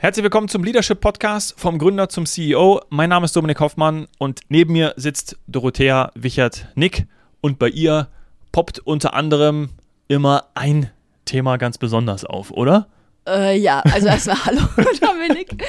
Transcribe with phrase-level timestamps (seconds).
[0.00, 2.82] Herzlich willkommen zum Leadership Podcast vom Gründer zum CEO.
[2.88, 7.08] Mein Name ist Dominik Hoffmann und neben mir sitzt Dorothea Wichert-Nick
[7.40, 8.06] und bei ihr
[8.52, 9.70] poppt unter anderem
[10.06, 10.92] immer ein
[11.24, 12.86] Thema ganz besonders auf, oder?
[13.28, 14.62] Äh, ja, also erstmal Hallo
[15.00, 15.62] Dominik.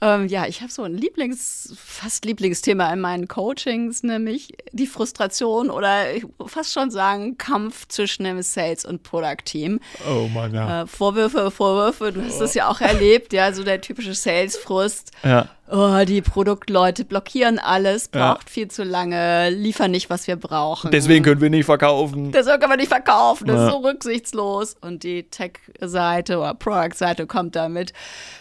[0.00, 5.70] ähm, ja, ich habe so ein Lieblings, fast Lieblingsthema in meinen Coachings, nämlich die Frustration
[5.70, 9.80] oder ich fast schon sagen Kampf zwischen dem Sales- und Product-Team.
[10.08, 10.82] Oh Mann, ja.
[10.82, 15.12] Äh, Vorwürfe, Vorwürfe, du hast das ja auch erlebt, ja, so der typische Sales-Frust.
[15.24, 15.48] Ja.
[15.72, 18.32] Oh, die Produktleute blockieren alles, Ja.
[18.34, 20.90] braucht viel zu lange, liefern nicht, was wir brauchen.
[20.90, 22.32] Deswegen können wir nicht verkaufen.
[22.32, 23.66] Das können wir nicht verkaufen, das Ja.
[23.66, 24.76] ist so rücksichtslos.
[24.80, 27.92] Und die Tech-Seite oder Product-Seite kommt damit,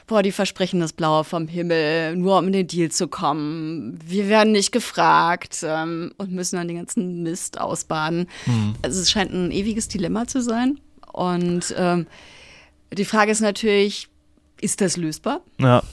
[0.08, 4.00] boah, die versprechen das Blaue vom Himmel, nur um in den Deal zu kommen.
[4.04, 8.28] Wir werden nicht gefragt ähm, und müssen dann den ganzen Mist ausbaden.
[8.46, 8.74] Hm.
[8.82, 10.80] Also es scheint ein ewiges Dilemma zu sein.
[11.12, 12.08] Und ähm,
[12.92, 14.08] die Frage ist natürlich,
[14.62, 15.42] ist das lösbar?
[15.60, 15.84] Ja.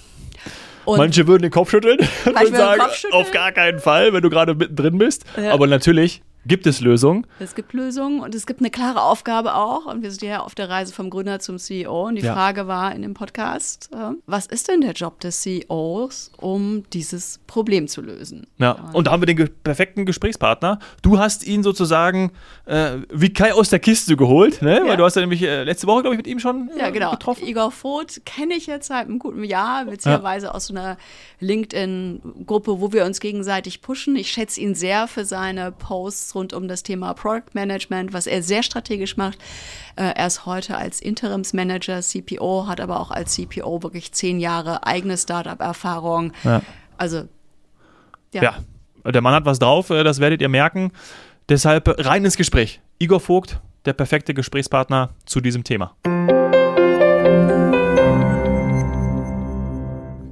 [0.87, 3.21] Und Manche würden den Kopf schütteln und sagen, Kopf schütteln.
[3.21, 5.25] auf gar keinen Fall, wenn du gerade mittendrin bist.
[5.37, 5.53] Ja.
[5.53, 7.27] Aber natürlich gibt es Lösungen.
[7.41, 9.87] Es gibt Lösungen und es gibt eine klare Aufgabe auch.
[9.87, 12.07] Und wir sind ja auf der Reise vom Gründer zum CEO.
[12.07, 12.35] Und die Ja.
[12.35, 17.41] Frage war in dem Podcast, äh, was ist denn der Job des CEOs, um dieses
[17.47, 18.47] Problem zu lösen?
[18.59, 18.73] Ja.
[18.93, 20.79] Und da haben wir den ge perfekten Gesprächspartner.
[21.03, 22.33] Du hast ihn sozusagen
[22.67, 24.79] äh, wie Kai aus der Kiste geholt, ne?
[24.79, 24.87] Ja.
[24.87, 26.91] Weil du hast ja nämlich äh, letzte Woche, glaube ich, mit ihm schon äh, Ja,
[26.91, 27.11] genau.
[27.13, 27.47] getroffen.
[27.47, 30.97] Igor Voth kenne ich jetzt seit einem guten Jahr, witzigerweise aus so einer
[31.41, 34.17] LinkedIn-Gruppe, wo wir uns gegenseitig pushen.
[34.17, 38.43] Ich schätze ihn sehr für seine Posts rund um das Thema Product Management, was er
[38.43, 39.39] sehr strategisch macht.
[39.97, 44.87] Äh, er ist heute als Interimsmanager CPO, hat aber auch als CPO wirklich zehn Jahre
[44.87, 46.33] eigene Startup-Erfahrung.
[46.45, 46.63] Ja.
[46.99, 47.25] Also,
[48.33, 48.43] ja.
[48.43, 50.93] Ja, der Mann hat was drauf, äh, das werdet ihr merken.
[51.49, 52.81] Deshalb rein ins Gespräch.
[52.99, 55.97] Igor Vogt, der perfekte Gesprächspartner zu diesem Thema.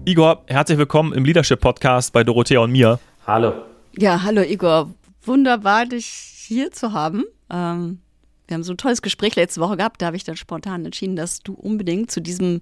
[0.07, 2.99] Igor, herzlich willkommen im Leadership Podcast bei Dorothea und mir.
[3.27, 3.55] Hallo.
[3.97, 4.91] Ja, hallo Igor.
[5.27, 7.25] Wunderbar, dich hier zu haben.
[7.51, 7.99] Ähm,
[8.47, 10.03] wir haben so ein tolles Gespräch letzte Woche gehabt.
[10.03, 12.61] Da habe ich dann spontan entschieden, dass du unbedingt zu diesem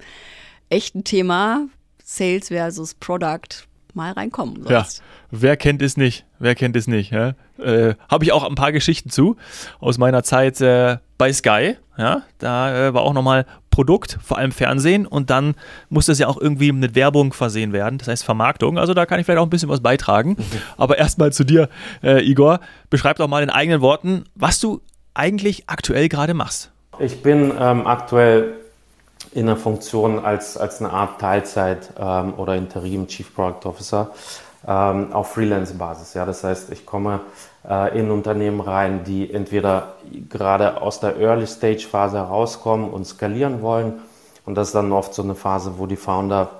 [0.70, 1.66] echten Thema
[2.04, 5.02] Sales versus Product mal reinkommen Ja, sollst.
[5.30, 6.24] wer kennt es nicht?
[6.38, 7.10] Wer kennt es nicht?
[7.12, 7.34] Ja?
[7.58, 9.36] Äh, Habe ich auch ein paar Geschichten zu
[9.80, 11.76] aus meiner Zeit äh, bei Sky.
[11.98, 15.56] Ja, da äh, war auch nochmal Produkt, vor allem Fernsehen, und dann
[15.88, 18.78] muss das ja auch irgendwie mit Werbung versehen werden, das heißt Vermarktung.
[18.78, 20.36] Also da kann ich vielleicht auch ein bisschen was beitragen.
[20.76, 21.68] Aber erstmal zu dir,
[22.04, 22.60] äh, Igor.
[22.90, 24.80] Beschreib doch mal in eigenen Worten, was du
[25.14, 26.70] eigentlich aktuell gerade machst.
[27.00, 28.54] Ich bin ähm, aktuell
[29.32, 34.10] in der Funktion als, als eine Art Teilzeit ähm, oder Interim Chief Product Officer
[34.66, 36.14] ähm, auf Freelance-Basis.
[36.14, 37.20] Ja, das heißt, ich komme
[37.94, 39.94] in Unternehmen rein, die entweder
[40.28, 44.00] gerade aus der Early-Stage-Phase herauskommen und skalieren wollen.
[44.44, 46.50] Und das ist dann oft so eine Phase, wo die Founder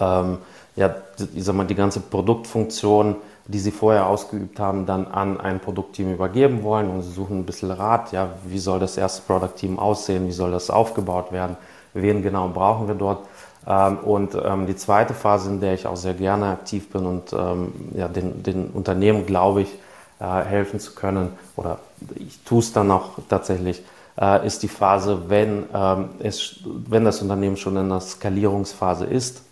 [0.00, 0.38] ähm,
[0.76, 0.94] ja,
[1.34, 3.16] ich sag mal, die ganze Produktfunktion,
[3.46, 7.44] die sie vorher ausgeübt haben, dann an ein Produktteam übergeben wollen und sie suchen ein
[7.44, 11.56] bisschen Rat, ja, wie soll das erste Product-Team aussehen, wie soll das aufgebaut werden,
[11.92, 13.26] wen genau brauchen wir dort.
[13.66, 17.32] Ähm, und ähm, die zweite Phase, in der ich auch sehr gerne aktiv bin und
[17.32, 19.81] ähm, den, den Unternehmen, glaube ich, äh,
[20.22, 21.78] helfen zu können, oder
[22.16, 23.82] ich tue es dann auch tatsächlich,
[24.20, 29.42] äh, ist die Phase, wenn, ähm, es, wenn das Unternehmen schon in der Skalierungsphase ist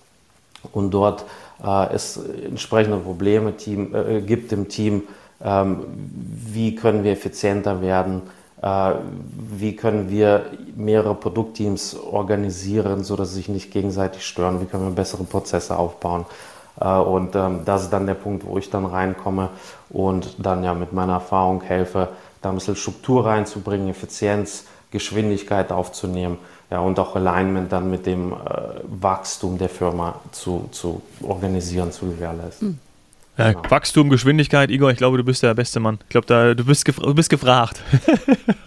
[0.72, 1.24] und dort
[1.64, 5.02] äh, es entsprechende Probleme Team, äh, gibt im Team,
[5.42, 5.84] ähm,
[6.52, 8.22] wie können wir effizienter werden,
[8.62, 8.92] äh,
[9.56, 14.94] wie können wir mehrere Produktteams organisieren, sodass sie sich nicht gegenseitig stören, wie können wir
[14.94, 16.26] bessere Prozesse aufbauen.
[16.80, 19.50] Äh, und ähm, das ist dann der Punkt, wo ich dann reinkomme
[19.88, 22.08] und dann ja mit meiner Erfahrung helfe,
[22.42, 26.38] da ein bisschen Struktur reinzubringen, Effizienz, Geschwindigkeit aufzunehmen
[26.70, 28.36] ja, und auch Alignment dann mit dem äh,
[28.84, 32.78] Wachstum der Firma zu, zu organisieren, zu gewährleisten.
[33.36, 33.70] Ja, Genau.
[33.70, 35.98] Wachstum, Geschwindigkeit, Igor, ich glaube, du bist der beste Mann.
[36.02, 37.80] Ich glaube, da, du, bist du bist gefragt.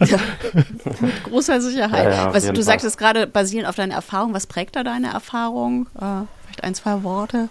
[0.00, 2.04] Mit großer Sicherheit.
[2.04, 5.86] Ja, ja, was, du sagtest gerade basierend auf deiner Erfahrung, was prägt da deine Erfahrung?
[5.94, 7.48] Äh, vielleicht ein, zwei Worte?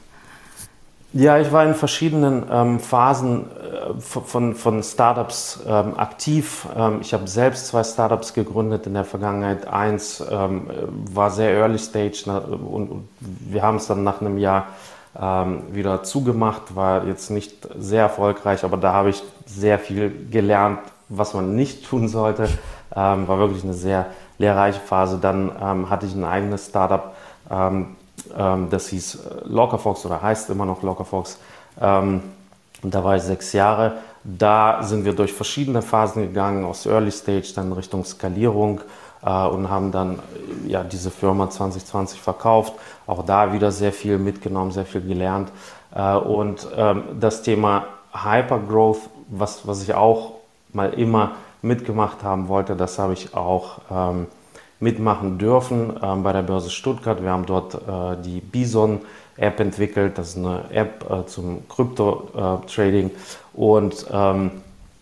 [1.16, 6.66] Ja, ich war in verschiedenen ähm, Phasen äh, von- von, Startups ähm, aktiv.
[6.76, 9.68] Ähm, ich habe selbst zwei Startups gegründet in der Vergangenheit.
[9.68, 10.74] Eins ähm, äh,
[11.16, 14.66] war sehr early stage na, und, und wir haben es dann nach einem Jahr
[15.20, 20.80] ähm, wieder zugemacht, war jetzt nicht sehr erfolgreich, aber da habe ich sehr viel gelernt,
[21.10, 22.50] was man nicht tun sollte.
[22.96, 24.08] Ähm, war wirklich eine sehr
[24.40, 25.20] lehrreiche Phase.
[25.22, 25.52] Dann
[25.90, 27.14] hatte ich ein eigenes Startup.
[28.38, 31.38] Ähm, das hieß äh, Lockerfox oder heißt immer noch Lockerfox.
[31.80, 32.22] Ähm,
[32.82, 33.94] da war ich sechs Jahre.
[34.24, 38.82] Da sind wir durch verschiedene Phasen gegangen, aus Early Stage dann Richtung Skalierung.
[39.26, 40.20] äh, und haben dann
[40.68, 42.74] ja, diese Firma 2020 verkauft.
[43.08, 45.52] Auch da wieder sehr viel mitgenommen, sehr viel gelernt.
[45.96, 50.34] Äh, und ähm, das Thema Hypergrowth, was, was ich auch
[50.72, 51.32] mal immer
[51.62, 54.28] mitgemacht haben wollte, das habe ich auch ähm,
[54.84, 57.24] mitmachen dürfen ähm, bei der Börse Stuttgart.
[57.24, 59.00] Wir haben dort äh, die Bison
[59.38, 60.18] App entwickelt.
[60.18, 63.10] Das ist eine App äh, zum Krypto-Trading.
[63.10, 64.52] Äh, und ähm,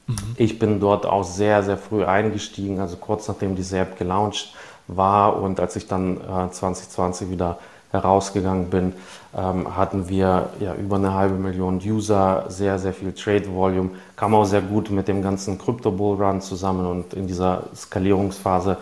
[0.08, 0.18] mhm.
[0.38, 4.54] ich bin dort auch sehr, sehr früh eingestiegen, also kurz nachdem diese App gelauncht
[4.88, 5.42] war.
[5.42, 6.18] Und als ich dann
[6.52, 7.58] 2020 äh, wieder
[7.92, 8.94] herausgegangen bin,
[9.36, 14.34] ähm, hatten wir ja über eine halbe Million User, sehr, sehr viel Trade Volume, kam
[14.34, 18.78] auch sehr gut mit dem ganzen Crypto Bull Run zusammen und in dieser Skalierungsphase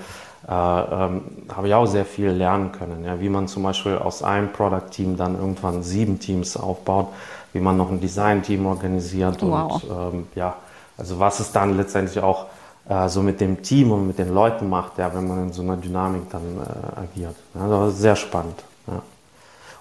[0.50, 1.22] äh, ähm,
[1.56, 3.06] habe ich auch sehr viel lernen können.
[3.06, 7.10] Ja, wie man zum Beispiel aus einem Product Team dann irgendwann sieben Teams aufbaut,
[7.54, 9.84] wie man noch ein Design Team organisiert wow.
[9.84, 10.56] und ähm, ja,
[10.98, 12.48] also was es dann letztendlich auch
[12.90, 15.62] äh, so mit dem Team und mit den Leuten macht, ja, wenn man in so
[15.62, 17.36] einer Dynamik dann äh, agiert.
[17.54, 18.63] Also sehr spannend.
[18.88, 19.01] Ja.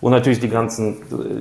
[0.01, 0.99] Und natürlich die ganzen,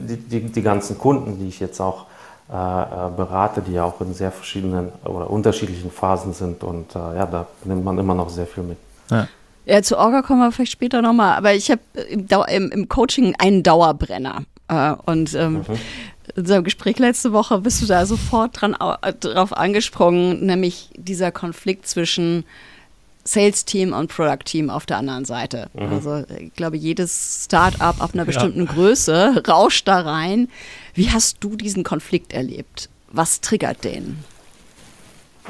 [0.07, 2.05] die, die, die, ganzen Kunden, die ich jetzt auch
[2.49, 6.63] äh, äh, berate, die ja auch in sehr verschiedenen oder unterschiedlichen Phasen sind.
[6.63, 8.77] Und äh, ja, da nimmt man immer noch sehr viel mit.
[9.09, 9.27] Ja.
[9.67, 13.63] Ja, zu Orga kommen wir vielleicht später nochmal, aber ich habe im, im, Coaching einen
[13.63, 14.43] Dauerbrenner.
[14.69, 15.65] Äh, und ähm, mhm.
[16.35, 18.77] in unserem Gespräch letzte Woche bist du da sofort dran,
[19.19, 22.45] drauf angesprungen, nämlich dieser Konflikt zwischen
[23.25, 25.69] Sales-Team und Product-Team auf der anderen Seite.
[25.73, 25.93] Mhm.
[25.93, 28.71] Also ich glaube, jedes Start-up ab einer bestimmten ja.
[28.71, 30.47] Größe rauscht da rein.
[30.93, 32.87] Wie hast du diesen Konflikt erlebt?
[33.11, 34.23] Was triggert den?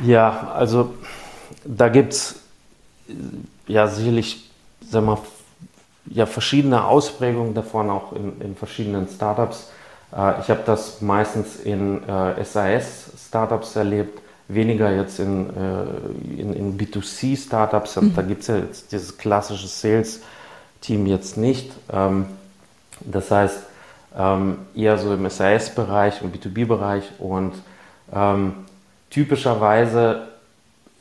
[0.04, 0.96] Ja, also
[1.66, 2.47] da gibt es
[3.68, 4.50] ja sicherlich,
[4.82, 5.18] sag mal,
[6.10, 9.70] ja, verschiedene Ausprägungen davon, auch in, in verschiedenen Startups.
[10.16, 16.78] Äh, ich habe das meistens in äh, SAS-Startups erlebt weniger jetzt in, äh, in, in
[16.78, 17.98] B2C-Startups.
[17.98, 18.16] Mhm.
[18.16, 21.72] Da gibt es ja jetzt dieses klassische Sales-Team jetzt nicht.
[21.92, 22.28] Ähm,
[23.02, 23.60] das heißt,
[24.18, 27.54] ähm, eher so im SAS-Bereich und B2B-Bereich und
[28.14, 28.54] ähm,
[29.10, 30.28] typischerweise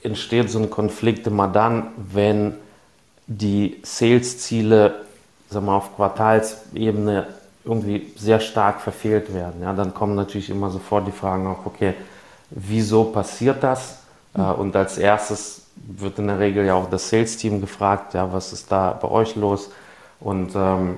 [0.06, 2.54] entsteht so ein Konflikt immer dann, wenn
[3.26, 5.02] die Sales-Ziele
[5.52, 7.26] auf Quartalsebene
[7.64, 9.62] irgendwie sehr stark verfehlt werden.
[9.62, 11.94] Ja, dann kommen natürlich immer sofort die Fragen auf, okay,
[12.50, 13.98] wieso passiert das?
[14.34, 14.50] Mhm.
[14.52, 18.70] Und als erstes wird in der Regel ja auch das Sales-Team gefragt, ja, was ist
[18.70, 19.70] da bei euch los?
[20.20, 20.96] Und ähm,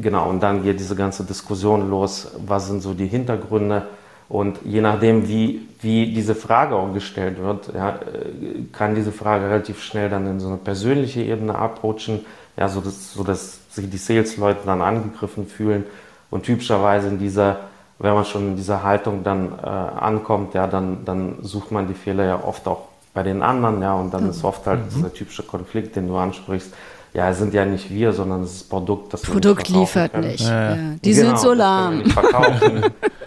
[0.00, 3.86] genau, und dann geht diese ganze Diskussion los, was sind so die Hintergründe?
[4.32, 9.44] Und je nachdem, wie, wie diese Frage auch gestellt wird, ja, äh, kann diese Frage
[9.44, 12.24] relativ schnell dann in so eine persönliche Ebene abrutschen,
[12.56, 15.84] ja, so dass, so dass sich die Sales-Leute dann angegriffen fühlen.
[16.30, 17.58] Und typischerweise in dieser
[18.02, 21.94] wenn man schon in dieser Haltung dann äh, ankommt, ja, dann, dann sucht man die
[21.94, 24.30] Fehler ja oft auch bei den anderen, ja, und dann mhm.
[24.30, 24.88] ist oft halt mhm.
[24.90, 26.74] dieser typische Konflikt, den du ansprichst,
[27.14, 29.94] ja, es sind ja nicht wir, sondern es ist das Produkt, das Produkt wir nicht
[29.94, 30.28] liefert können.
[30.28, 30.44] nicht.
[30.44, 30.94] Ja, ja.
[31.04, 32.02] Die genau, sind so lahm.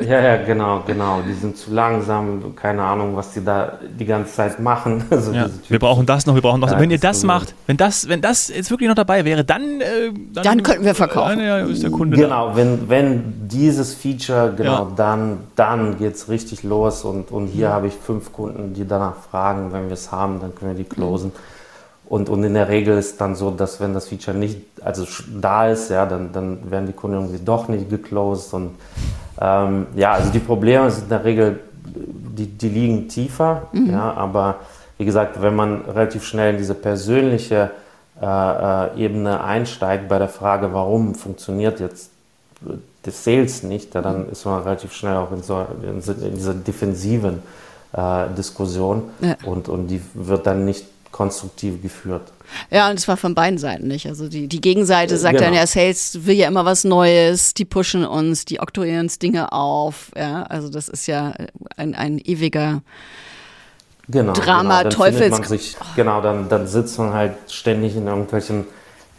[0.07, 1.21] ja, ja, genau, genau.
[1.27, 5.03] Die sind zu langsam, keine Ahnung, was die da die ganze Zeit machen.
[5.15, 5.49] Also ja.
[5.69, 6.69] Wir brauchen das noch, wir brauchen noch.
[6.69, 9.79] Ja, wenn ihr das macht, wenn das, wenn das jetzt wirklich noch dabei wäre, dann
[9.81, 11.39] äh, dann, dann, könnten wir verkaufen.
[11.39, 12.55] ja, ist der Kunde genau, da.
[12.57, 17.93] wenn wenn dieses Feature genau, dann dann geht's richtig los und und hier habe ich
[17.93, 21.29] fünf Kunden, die danach fragen, wenn wir es haben, dann können wir die closen.
[21.29, 21.54] Mhm.
[22.07, 25.05] Und, und in der Regel ist dann so, dass wenn das Feature nicht, also
[25.41, 28.53] da ist, ja, dann, dann werden die Kunden irgendwie doch nicht geclosed.
[28.53, 28.75] Und
[29.41, 33.89] ähm, ja, also die Probleme sind in der Regel, die, die liegen tiefer, mhm.
[33.89, 34.57] ja, aber
[34.97, 37.71] wie gesagt, wenn man relativ schnell in diese persönliche
[38.21, 42.11] äh, äh, Ebene einsteigt bei der Frage, warum funktioniert jetzt
[43.03, 46.53] das Sales nicht, ja, dann ist man relativ schnell auch in, so, in, in dieser
[46.53, 47.39] defensiven
[47.93, 49.35] äh, Diskussion ja.
[49.45, 50.85] und, und die wird dann nicht
[51.15, 52.33] konstruktiv geführt.
[52.69, 54.05] Ja, und es war von beiden Seiten nicht.
[54.05, 55.45] Also die, die Gegenseite sagt genau.
[55.45, 59.53] dann, ja, Sales will ja immer was Neues, die pushen uns, die oktroyieren uns Dinge
[59.53, 60.11] auf.
[60.17, 61.33] Ja, also das ist ja
[61.77, 62.81] ein, ein ewiger
[64.09, 64.93] genau, Drama, genau.
[64.93, 65.47] Teufels.
[65.47, 68.65] Sich, genau, dann, dann sitzt man halt ständig in irgendwelchen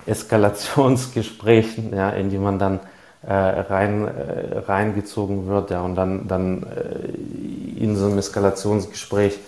[0.04, 2.80] Eskalationsgesprächen, ja, in die man dann
[3.26, 9.38] äh, rein, äh, reingezogen wird, ja, und dann, dann äh, in so einem Eskalationsgespräch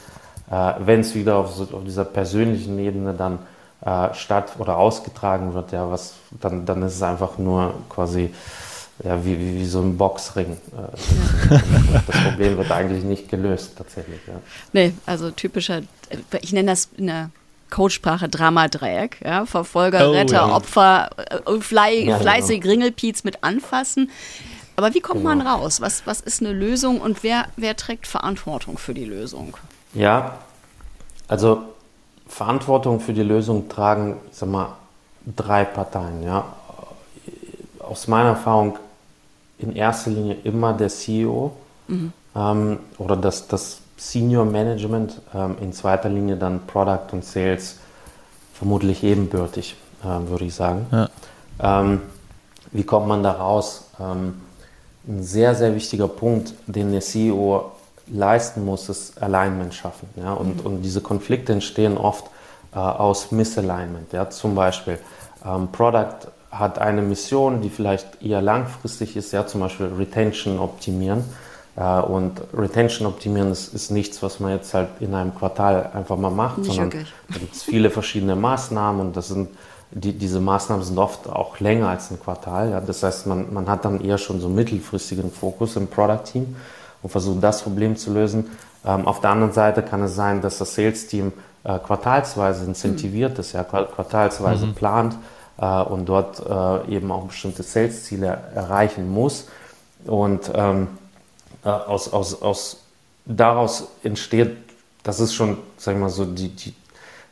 [0.50, 3.38] wenn es wieder auf, so, auf, dieser persönlichen Ebene dann
[3.84, 8.32] äh, statt oder ausgetragen wird, ja, was, dann, dann ist es einfach nur quasi
[9.04, 10.52] ja, wie, wie, wie so ein Boxring.
[10.52, 11.56] Äh,
[12.06, 14.20] das Problem wird eigentlich nicht gelöst, tatsächlich.
[14.26, 14.34] Ja.
[14.72, 15.82] Nee, also typischer,
[16.40, 17.30] ich nenne das in der
[17.70, 20.56] Coachsprache Dramadreieck, ja, Verfolger, oh, Retter, ja.
[20.56, 22.72] Opfer, äh, Fly, ja, fleißig genau.
[22.72, 24.10] Ringelpiez mit anfassen.
[24.76, 25.34] Aber wie kommt genau.
[25.34, 25.80] man raus?
[25.80, 29.56] Was, was ist eine Lösung und wer, wer trägt Verantwortung für die Lösung?
[29.98, 30.38] Ja,
[31.26, 31.62] also
[32.28, 34.76] Verantwortung für die Lösung tragen, ich sag mal,
[35.36, 36.22] drei Parteien.
[36.22, 36.44] Ja.
[37.80, 38.78] Aus meiner Erfahrung
[39.58, 41.50] in erster Linie immer der CEO
[41.88, 42.12] mhm.
[42.36, 47.78] ähm, oder das, das Senior Management, ähm, in zweiter Linie dann Product und Sales,
[48.54, 49.74] vermutlich ebenbürtig,
[50.04, 50.86] äh, würde ich sagen.
[50.92, 51.08] Ja.
[51.60, 52.02] Ähm,
[52.70, 53.86] wie kommt man da raus?
[53.98, 54.42] Ähm,
[55.08, 57.72] ein sehr, sehr wichtiger Punkt, den der CEO
[58.10, 60.08] leisten muss, ist Alignment schaffen.
[60.16, 60.32] Ja?
[60.32, 60.66] Und, mhm.
[60.66, 62.26] und diese Konflikte entstehen oft
[62.74, 64.12] äh, aus Misalignment.
[64.12, 64.30] Ja?
[64.30, 64.98] Zum Beispiel,
[65.44, 71.24] ähm, Product hat eine Mission, die vielleicht eher langfristig ist, ja, zum Beispiel Retention optimieren.
[71.76, 76.16] Äh, und Retention optimieren ist, ist, nichts, was man jetzt halt in einem Quartal einfach
[76.16, 77.12] mal macht, Nicht sondern wirklich.
[77.28, 79.48] da gibt es viele verschiedene Maßnahmen und das sind
[79.90, 82.70] die, diese Maßnahmen sind oft auch länger als ein Quartal.
[82.70, 82.80] Ja.
[82.80, 86.56] Das heißt, man, man hat dann eher schon so mittelfristigen Fokus im Product-Team
[87.02, 88.50] und versucht das Problem zu lösen.
[88.84, 91.32] Ähm, auf der anderen Seite kann es sein, dass das Sales-Team
[91.64, 93.40] äh, quartalsweise incentiviert mhm.
[93.40, 94.74] ist, ja, quartalsweise mhm.
[94.74, 95.16] plant
[95.58, 99.48] äh, und dort äh, eben auch bestimmte Sales-Ziele erreichen muss.
[100.06, 100.88] Und ähm,
[101.64, 102.78] äh, aus, aus, aus,
[103.26, 104.56] daraus entsteht,
[105.02, 106.74] das ist schon, sag ich mal so, die, die,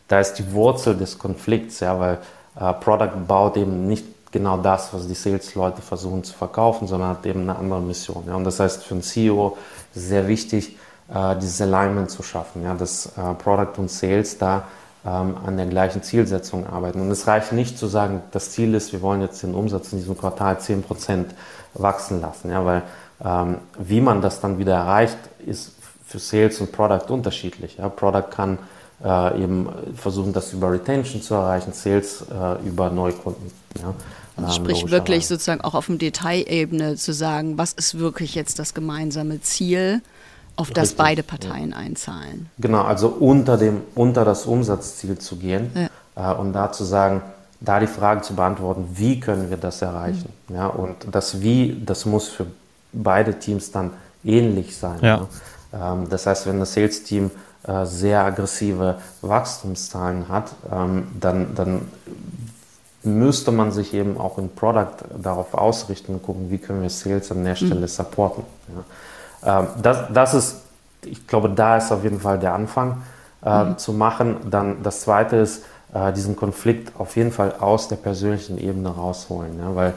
[0.09, 2.19] da ist die Wurzel des Konflikts, ja, weil
[2.59, 7.27] äh, Product baut eben nicht genau das, was die Sales-Leute versuchen zu verkaufen, sondern hat
[7.27, 8.25] eben eine andere Mission.
[8.27, 8.35] Ja.
[8.35, 9.57] Und das heißt, für einen CEO
[9.95, 10.77] ist es sehr wichtig,
[11.13, 14.65] äh, dieses Alignment zu schaffen, ja, dass äh, Product und Sales da
[15.05, 17.01] ähm, an der gleichen Zielsetzung arbeiten.
[17.01, 19.99] Und es reicht nicht zu sagen, das Ziel ist, wir wollen jetzt den Umsatz in
[19.99, 21.27] diesem Quartal 10%
[21.75, 22.83] wachsen lassen, ja, weil
[23.25, 25.73] ähm, wie man das dann wieder erreicht, ist
[26.07, 27.79] für Sales und Product unterschiedlich.
[27.79, 27.89] Ja.
[27.89, 28.59] Product kann
[29.05, 33.51] äh, eben versuchen, das über Retention zu erreichen, Sales äh, über Neukunden.
[33.81, 33.95] Ja.
[34.39, 38.75] Ähm, Sprich wirklich sozusagen auch auf dem Detailebene zu sagen, was ist wirklich jetzt das
[38.75, 40.03] gemeinsame Ziel,
[40.57, 41.77] auf das Richtig, beide Parteien ja.
[41.77, 42.49] einzahlen.
[42.59, 45.71] Genau, also unter, dem, unter das Umsatzziel zu gehen
[46.17, 46.33] ja.
[46.33, 47.23] äh, und da zu sagen,
[47.61, 50.33] da die Frage zu beantworten, wie können wir das erreichen.
[50.49, 50.55] Mhm.
[50.55, 52.47] Ja, und das Wie, das muss für
[52.93, 53.91] beide Teams dann
[54.25, 54.99] ähnlich sein.
[55.03, 55.17] Ja.
[55.19, 55.29] Ne?
[55.75, 57.31] Ähm, das heißt, wenn das Sales-Team
[57.85, 61.83] sehr aggressive Wachstumszahlen hat, ähm, dann, dann
[63.03, 67.31] müsste man sich eben auch in Product darauf ausrichten und gucken, wie können wir Sales
[67.31, 67.67] an der mhm.
[67.67, 68.45] Stelle supporten.
[69.45, 69.61] Ja.
[69.61, 70.57] Ähm, das, das ist,
[71.05, 73.03] ich glaube, da ist auf jeden Fall der Anfang
[73.45, 73.79] äh, mhm.
[73.79, 74.37] zu machen.
[74.51, 79.59] Dann das zweite ist, äh, diesen Konflikt auf jeden Fall aus der persönlichen Ebene rausholen.
[79.59, 79.95] Ja, weil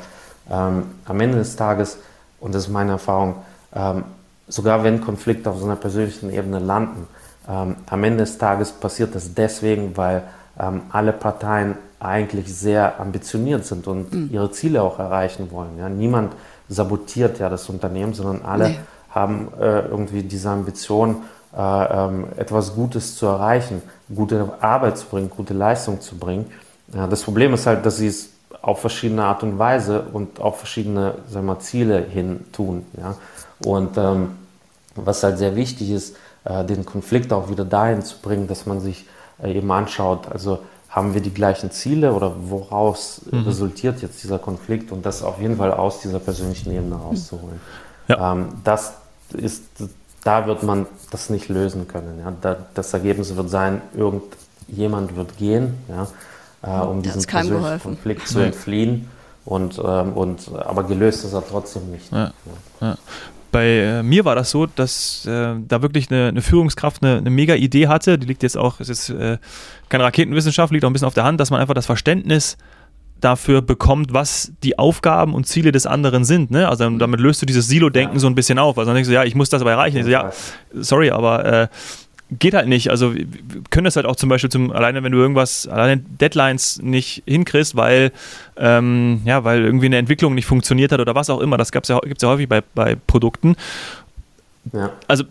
[0.50, 1.98] ähm, am Ende des Tages,
[2.40, 3.36] und das ist meine Erfahrung,
[3.74, 4.04] ähm,
[4.48, 7.08] sogar wenn Konflikte auf so einer persönlichen Ebene landen,
[7.48, 10.24] ähm, am Ende des Tages passiert das deswegen, weil
[10.60, 14.30] ähm, alle Parteien eigentlich sehr ambitioniert sind und mhm.
[14.32, 15.78] ihre Ziele auch erreichen wollen.
[15.78, 15.90] Ja?
[15.90, 16.34] Niemand
[16.70, 18.80] sabotiert ja das Unternehmen, sondern alle nee.
[19.10, 21.24] haben äh, irgendwie diese Ambition,
[21.56, 23.82] äh, ähm, etwas Gutes zu erreichen,
[24.14, 26.46] gute Arbeit zu bringen, gute Leistung zu bringen.
[26.94, 28.30] Ja, das Problem ist halt, dass sie es
[28.62, 32.86] auf verschiedene Art und Weise und auf verschiedene sagen wir, Ziele hin tun.
[32.98, 33.16] Ja?
[33.66, 34.32] Und ähm,
[34.96, 36.16] was halt sehr wichtig ist,
[36.46, 39.06] den Konflikt auch wieder dahin zu bringen, dass man sich
[39.44, 43.44] äh, eben anschaut, also haben wir die gleichen Ziele oder woraus mhm.
[43.44, 47.62] resultiert jetzt dieser Konflikt und das auf jeden Fall aus dieser persönlichen Ebene rauszuholen.
[48.08, 48.34] Ja.
[48.34, 48.94] Ähm, das
[49.34, 49.64] ist,
[50.24, 52.20] da wird man das nicht lösen können.
[52.20, 52.34] Ja?
[52.42, 56.08] Da, das Ergebnis wird sein, irgendjemand wird gehen, ja,
[56.64, 57.84] äh, um diesen persönlichen geholfen.
[57.84, 59.10] Konflikt zu entfliehen.
[59.46, 62.12] Und, ähm, und, aber gelöst ist er trotzdem nicht.
[62.12, 62.32] Ja.
[62.82, 62.98] Ja
[63.52, 67.30] bei äh, mir war das so, dass äh, da wirklich eine, eine Führungskraft eine, eine,
[67.30, 68.18] mega Idee hatte.
[68.18, 69.38] Die liegt jetzt auch, es ist äh,
[69.90, 72.58] keine Raketenwissenschaft, liegt auch ein bisschen auf der Hand, dass man einfach das Verständnis
[73.20, 76.52] dafür bekommt, was die Aufgaben und Ziele des anderen sind.
[76.52, 76.70] Ne?
[76.70, 78.20] Also damit löst du dieses Silo-Denken ja.
[78.20, 78.78] so ein bisschen auf.
[78.78, 79.98] Also dann denkst du, ja, ich muss das aber erreichen.
[79.98, 80.32] Ich so, ja,
[80.74, 81.68] sorry, aber äh,
[82.32, 82.90] geht halt nicht.
[82.90, 83.26] Also wir
[83.70, 87.76] können das halt auch zum Beispiel zum, alleine wenn du irgendwas, alleine Deadlines nicht hinkriegst,
[87.76, 88.12] weil,
[88.58, 91.58] ähm, ja, weil irgendwie eine Entwicklung nicht funktioniert hat oder was auch immer.
[91.58, 93.56] Das gab's ja, gibt es ja häufig bei, bei Produkten.
[94.74, 94.92] Ja.
[95.08, 95.24] Also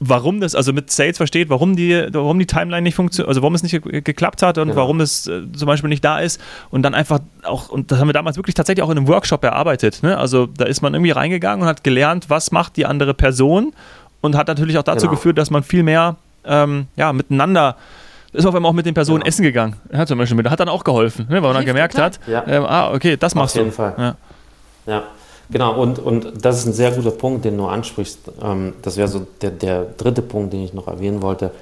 [0.00, 3.54] warum das, also mit Sales versteht, warum die, warum die Timeline nicht funktioniert, also warum
[3.54, 4.80] es nicht geklappt hat und genau.
[4.80, 8.08] warum es äh, zum Beispiel nicht da ist und dann einfach auch, und das haben
[8.08, 10.02] wir damals wirklich tatsächlich auch in einem Workshop erarbeitet.
[10.02, 10.16] Ne?
[10.16, 13.72] Also da ist man irgendwie reingegangen und hat gelernt, was macht die andere Person
[14.20, 15.16] und hat natürlich auch dazu genau.
[15.16, 17.76] geführt, dass man viel mehr ähm, ja, miteinander
[18.32, 19.28] ist auf einmal auch mit den Personen genau.
[19.28, 19.76] essen gegangen.
[19.92, 20.48] Ja, zum Beispiel.
[20.48, 22.44] Hat dann auch geholfen, ne, weil man dann gemerkt hat, ja.
[22.46, 23.76] ähm, ah, okay, das machst auf jeden du.
[23.76, 23.94] Fall.
[23.96, 24.16] Ja.
[24.86, 25.02] ja.
[25.48, 28.18] Genau, und, und das ist ein sehr guter Punkt, den du ansprichst.
[28.42, 31.52] Ähm, das wäre so der, der dritte Punkt, den ich noch erwähnen wollte,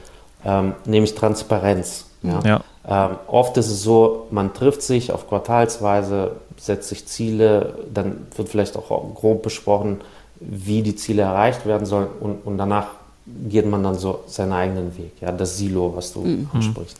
[0.44, 2.06] ähm, nämlich Transparenz.
[2.22, 2.40] Ja?
[2.44, 2.60] ja.
[2.86, 8.48] Ähm, oft ist es so, man trifft sich auf Quartalsweise, setzt sich Ziele, dann wird
[8.48, 10.00] vielleicht auch grob besprochen,
[10.40, 12.86] wie die Ziele erreicht werden sollen und, und danach
[13.26, 16.48] geht man dann so seinen eigenen Weg, ja, das Silo, was du mhm.
[16.52, 16.98] ansprichst.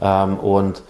[0.00, 0.82] Ähm, und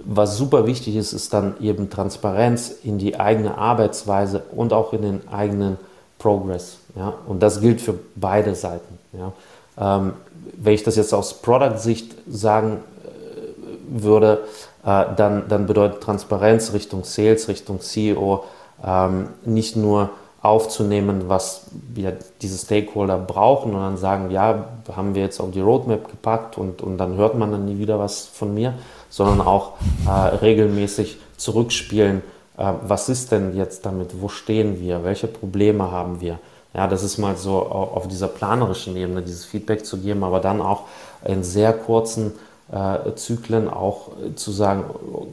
[0.00, 5.02] was super wichtig ist, ist dann eben Transparenz in die eigene Arbeitsweise und auch in
[5.02, 5.76] den eigenen
[6.18, 6.78] Progress.
[6.96, 7.14] Ja?
[7.26, 8.98] Und das gilt für beide Seiten.
[9.12, 9.32] Ja?
[9.78, 10.12] Ähm,
[10.56, 14.44] wenn ich das jetzt aus Product-Sicht sagen äh, würde,
[14.84, 18.44] äh, dann, dann bedeutet Transparenz Richtung Sales, Richtung CEO
[18.84, 20.10] ähm, nicht nur
[20.40, 23.74] aufzunehmen, was wir diese Stakeholder brauchen.
[23.74, 27.36] Und dann sagen, ja, haben wir jetzt auf die Roadmap gepackt und, und dann hört
[27.36, 28.74] man dann nie wieder was von mir,
[29.10, 29.72] sondern auch
[30.06, 32.22] äh, regelmäßig zurückspielen,
[32.56, 36.38] äh, was ist denn jetzt damit, wo stehen wir, welche Probleme haben wir.
[36.74, 40.60] Ja, das ist mal so auf dieser planerischen Ebene, dieses Feedback zu geben, aber dann
[40.60, 40.82] auch
[41.24, 42.32] in sehr kurzen
[42.70, 44.84] äh, Zyklen auch zu sagen,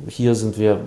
[0.07, 0.79] hier sind wir,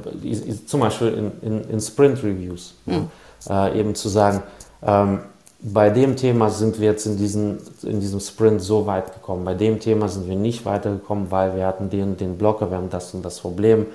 [0.66, 2.74] zum Beispiel in, in, in Sprint-Reviews.
[2.86, 3.08] Mhm
[3.48, 4.42] äh, eben zu sagen,
[4.82, 5.20] ähm,
[5.60, 9.54] bei dem Thema sind wir jetzt in, diesen, in diesem Sprint so weit gekommen, bei
[9.54, 13.12] dem Thema sind wir nicht weitergekommen, weil wir hatten den, den Blocker, wir haben das
[13.12, 13.86] und das Problem.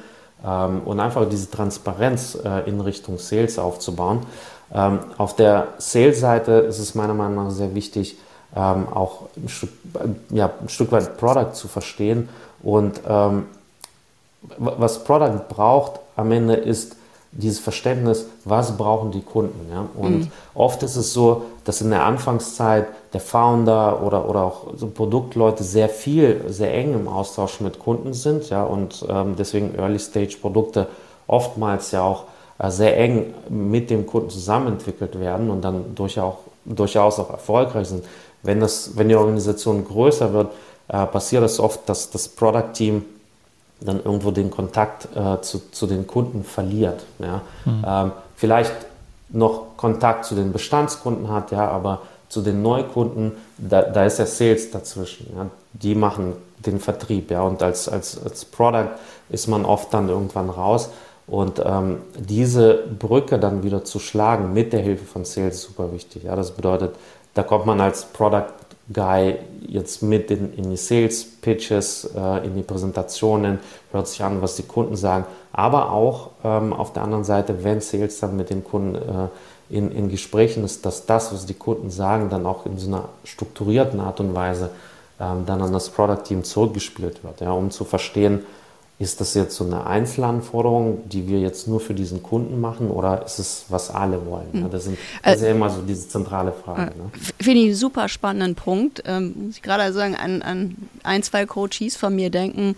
[0.46, 4.26] Ähm, und einfach diese Transparenz äh, in Richtung Sales aufzubauen.
[4.74, 8.18] Ähm, auf der Sales-Seite ist es meiner Meinung nach sehr wichtig,
[8.56, 12.28] ähm, auch ein Stück, äh, ja, ein Stück weit Product zu verstehen.
[12.62, 13.46] Und ähm,
[14.58, 16.98] was Product braucht am Ende ist
[17.36, 19.70] dieses Verständnis, was brauchen die Kunden.
[19.72, 19.86] Ja?
[19.96, 20.32] Und mhm.
[20.54, 25.64] oft ist es so, dass in der Anfangszeit der Founder oder, oder auch so Produktleute
[25.64, 28.64] sehr viel, sehr eng im Austausch mit Kunden sind ja?
[28.64, 30.88] und ähm, deswegen Early-Stage-Produkte
[31.28, 32.26] oftmals ja auch
[32.60, 36.36] äh, sehr eng mit dem Kunden zusammenentwickelt werden und dann durchaus,
[36.66, 38.06] durchaus auch erfolgreich sind.
[38.44, 40.52] Wenn, das, wenn die Organisation größer wird,
[40.88, 43.06] äh, passiert es oft, dass das Product-Team
[43.86, 47.04] dann irgendwo den Kontakt äh, zu, zu den Kunden verliert.
[47.20, 47.42] Ja?
[47.66, 47.86] Mhm.
[47.86, 48.74] Ähm, vielleicht
[49.30, 54.26] noch Kontakt zu den Bestandskunden hat, ja, aber zu den Neukunden, da, da ist der
[54.26, 55.28] Sales dazwischen.
[55.36, 55.48] Ja?
[55.74, 56.34] Die machen
[56.66, 58.92] den Vertrieb, ja, und als, als, als Product
[59.30, 60.90] ist man oft dann irgendwann raus.
[61.26, 65.92] Und ähm, diese Brücke dann wieder zu schlagen mit der Hilfe von Sales ist super
[65.94, 66.24] wichtig.
[66.24, 66.36] Ja?
[66.36, 66.96] Das bedeutet,
[67.34, 68.52] da kommt man als Product
[68.92, 73.60] Guy jetzt mit in, in die Sales Pitches, äh, in die Präsentationen,
[73.92, 77.80] hört sich an, was die Kunden sagen, aber auch ähm, auf der anderen Seite, wenn
[77.80, 79.28] Sales dann mit den Kunden äh,
[79.70, 83.10] in, in Gesprächen ist, dass das, was die Kunden sagen, dann auch in so einer
[83.24, 84.70] strukturierten Art und Weise
[85.20, 88.46] ähm, dann an das Product Team zurückgespielt wird, ja, um zu verstehen,
[89.00, 93.26] ist das jetzt so eine Einzelanforderung, die wir jetzt nur für diesen Kunden machen oder
[93.26, 94.48] ist es, was alle wollen?
[94.54, 96.96] Ja, das, sind, das ist ja immer so diese zentrale Frage.
[96.98, 97.12] Ne?
[97.42, 99.04] Finde ich einen super spannenden Punkt.
[99.06, 102.76] Ähm, muss ich gerade sagen, an, an ein, zwei Coaches von mir denken,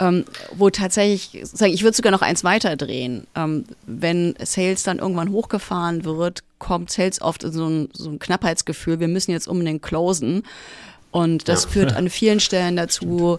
[0.00, 3.26] ähm, wo tatsächlich, sagen, ich würde sogar noch eins weiter drehen.
[3.34, 8.18] Ähm, wenn Sales dann irgendwann hochgefahren wird, kommt Sales oft in so ein, so ein
[8.18, 10.42] Knappheitsgefühl, wir müssen jetzt unbedingt closen.
[11.10, 11.70] Und das ja.
[11.70, 13.38] führt an vielen Stellen dazu,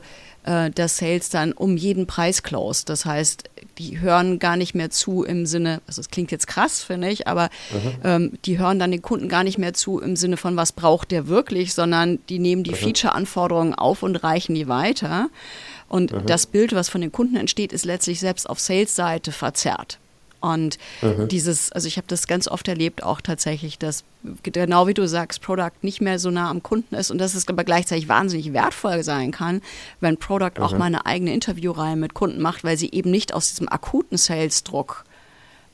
[0.50, 2.90] äh, dass Sales dann um jeden Preis closed.
[2.90, 3.44] Das heißt,
[3.78, 7.28] die hören gar nicht mehr zu im Sinne, also es klingt jetzt krass, finde ich,
[7.28, 7.92] aber mhm.
[8.04, 11.12] ähm, die hören dann den Kunden gar nicht mehr zu im Sinne von, was braucht
[11.12, 12.78] der wirklich, sondern die nehmen die mhm.
[12.78, 15.30] Feature-Anforderungen auf und reichen die weiter.
[15.88, 16.26] Und mhm.
[16.26, 20.00] das Bild, was von den Kunden entsteht, ist letztlich selbst auf Sales-Seite verzerrt.
[20.42, 21.28] Und mhm.
[21.28, 24.04] dieses, also ich habe das ganz oft erlebt, auch tatsächlich, dass
[24.44, 27.48] genau wie du sagst, Product nicht mehr so nah am Kunden ist und dass es
[27.48, 29.62] aber gleichzeitig wahnsinnig wertvoll sein kann,
[30.00, 30.64] wenn Product mhm.
[30.64, 34.18] auch mal eine eigene Interviewreihe mit Kunden macht, weil sie eben nicht aus diesem akuten
[34.18, 35.04] Sales-Druck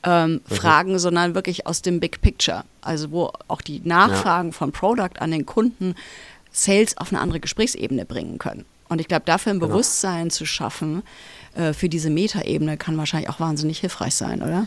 [0.02, 0.54] ähm, mhm.
[0.54, 2.64] fragen, sondern wirklich aus dem Big Picture.
[2.80, 4.54] Also wo auch die Nachfragen ja.
[4.54, 5.94] von Product an den Kunden
[6.52, 8.64] Sales auf eine andere Gesprächsebene bringen können.
[8.88, 9.72] Und ich glaube, dafür ein genau.
[9.72, 11.02] Bewusstsein zu schaffen,
[11.56, 14.66] äh, für diese Metaebene kann wahrscheinlich auch wahnsinnig hilfreich sein, oder?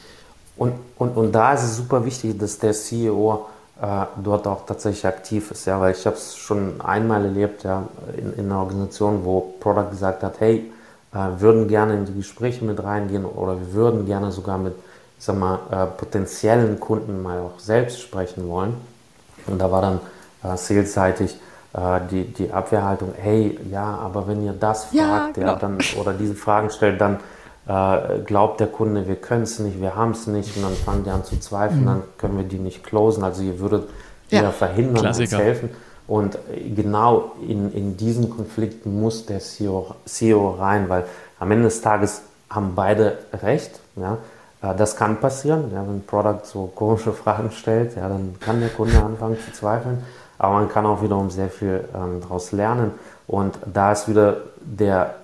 [0.58, 3.46] Und, und, und da ist es super wichtig, dass der CEO
[3.82, 7.88] äh, dort auch tatsächlich aktiv ist, ja, weil ich habe es schon einmal erlebt, ja,
[8.18, 10.70] in, in, einer Organisation, wo Product gesagt hat, hey,
[11.14, 14.74] äh, würden gerne in die Gespräche mit reingehen oder wir würden gerne sogar mit,
[15.18, 18.74] ich sag mal, äh, potenziellen Kunden mal auch selbst sprechen wollen.
[19.48, 20.00] Und da war dann
[20.44, 21.36] äh, salesseitig
[21.74, 25.56] die, die Abwehrhaltung, hey, ja, aber wenn ihr das fragt ja, genau.
[25.56, 27.20] dann, oder diese Fragen stellt, dann
[27.68, 31.04] äh, glaubt der Kunde, wir können es nicht, wir haben es nicht und dann fangen
[31.04, 31.86] die an zu zweifeln, mhm.
[31.86, 33.24] dann können wir die nicht closen.
[33.24, 33.88] Also ihr würdet
[34.30, 34.42] ja.
[34.42, 35.38] eher verhindern Klassiker.
[35.38, 35.70] als helfen.
[36.08, 36.40] Und
[36.76, 41.06] genau in, in diesen Konflikt muss der CEO, CEO rein, weil
[41.38, 43.80] am Ende des Tages haben beide recht.
[43.96, 44.18] Ja?
[44.64, 48.60] Äh, das kann passieren, ja, wenn ein Product so komische Fragen stellt, ja, dann kann
[48.60, 50.04] der Kunde anfangen zu zweifeln
[50.40, 52.92] aber man kann auch wiederum sehr viel ähm, daraus lernen.
[53.28, 55.16] Und da ist wieder der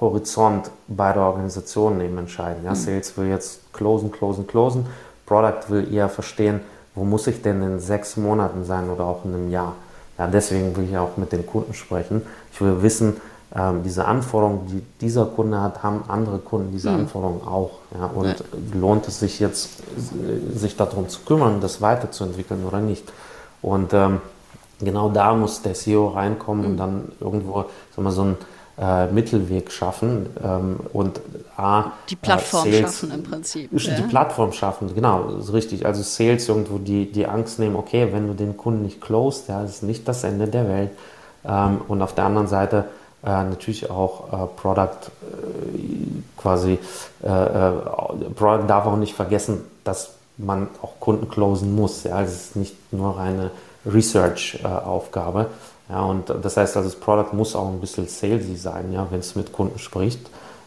[0.00, 2.64] Horizont beider Organisationen eben entscheidend.
[2.64, 2.72] Ja?
[2.72, 2.76] Mhm.
[2.76, 4.86] Sales will jetzt closen, closen, closen.
[5.24, 6.60] Product will eher verstehen,
[6.94, 9.74] wo muss ich denn in sechs Monaten sein oder auch in einem Jahr.
[10.18, 12.22] Ja, deswegen will ich auch mit den Kunden sprechen.
[12.52, 13.16] Ich will wissen,
[13.54, 17.00] ähm, diese Anforderungen, die dieser Kunde hat, haben andere Kunden diese mhm.
[17.00, 17.70] Anforderungen auch.
[17.96, 18.06] Ja?
[18.06, 18.34] Und ja.
[18.74, 19.70] lohnt es sich jetzt,
[20.52, 23.12] sich darum zu kümmern, das weiterzuentwickeln oder nicht?
[23.62, 24.20] Und ähm,
[24.84, 26.70] genau da muss der CEO reinkommen mhm.
[26.70, 28.36] und dann irgendwo sagen wir, so ein
[28.76, 31.20] äh, Mittelweg schaffen ähm, und
[31.56, 33.70] A, die Plattform äh, Sales, schaffen im Prinzip.
[33.70, 34.06] Die ja.
[34.08, 35.86] Plattform schaffen, genau, ist richtig.
[35.86, 39.62] Also Sales irgendwo die, die Angst nehmen, okay, wenn du den Kunden nicht closed, ja,
[39.62, 40.90] das ist nicht das Ende der Welt.
[41.46, 42.86] Ähm, und auf der anderen Seite
[43.24, 44.88] äh, natürlich auch äh, Product
[45.22, 45.78] äh,
[46.36, 46.78] quasi,
[47.22, 47.28] äh,
[48.34, 52.02] Product darf auch nicht vergessen, dass man auch Kunden closen muss.
[52.04, 53.50] Ja, es ist nicht nur eine
[53.86, 55.50] Research-Aufgabe.
[55.88, 59.20] Ja, und das heißt also, das Product muss auch ein bisschen salesy sein, ja, wenn
[59.20, 60.20] es mit Kunden spricht,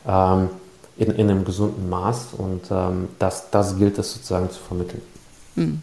[0.08, 0.50] ähm,
[0.98, 2.34] in, in einem gesunden Maß.
[2.38, 5.02] Und ähm, das, das gilt es sozusagen zu vermitteln.
[5.56, 5.82] Hm.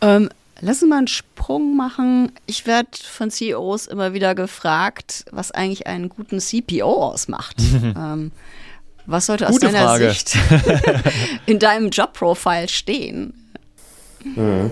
[0.00, 2.32] Ähm, lass uns mal einen Sprung machen.
[2.46, 7.56] Ich werde von CEOs immer wieder gefragt, was eigentlich einen guten CPO ausmacht.
[7.82, 8.32] ähm,
[9.06, 10.08] was sollte aus deiner Frage.
[10.10, 10.36] Sicht
[11.46, 13.34] in deinem Jobprofile stehen?
[14.24, 14.70] Mhm.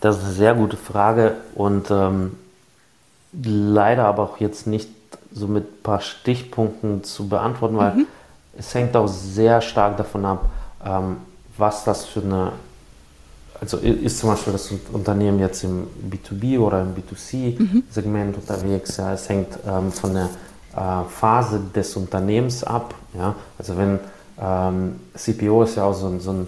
[0.00, 2.36] Das ist eine sehr gute Frage und ähm,
[3.32, 4.88] leider aber auch jetzt nicht
[5.32, 8.06] so mit ein paar Stichpunkten zu beantworten, weil mhm.
[8.56, 10.48] es hängt auch sehr stark davon ab,
[10.84, 11.18] ähm,
[11.56, 12.52] was das für eine,
[13.60, 18.40] also ist zum Beispiel das Unternehmen jetzt im B2B oder im B2C-Segment mhm.
[18.40, 20.28] unterwegs, ja, es hängt ähm, von der
[20.76, 23.98] äh, Phase des Unternehmens ab, ja, also wenn
[24.40, 26.46] ähm, CPO ist ja auch so, so ein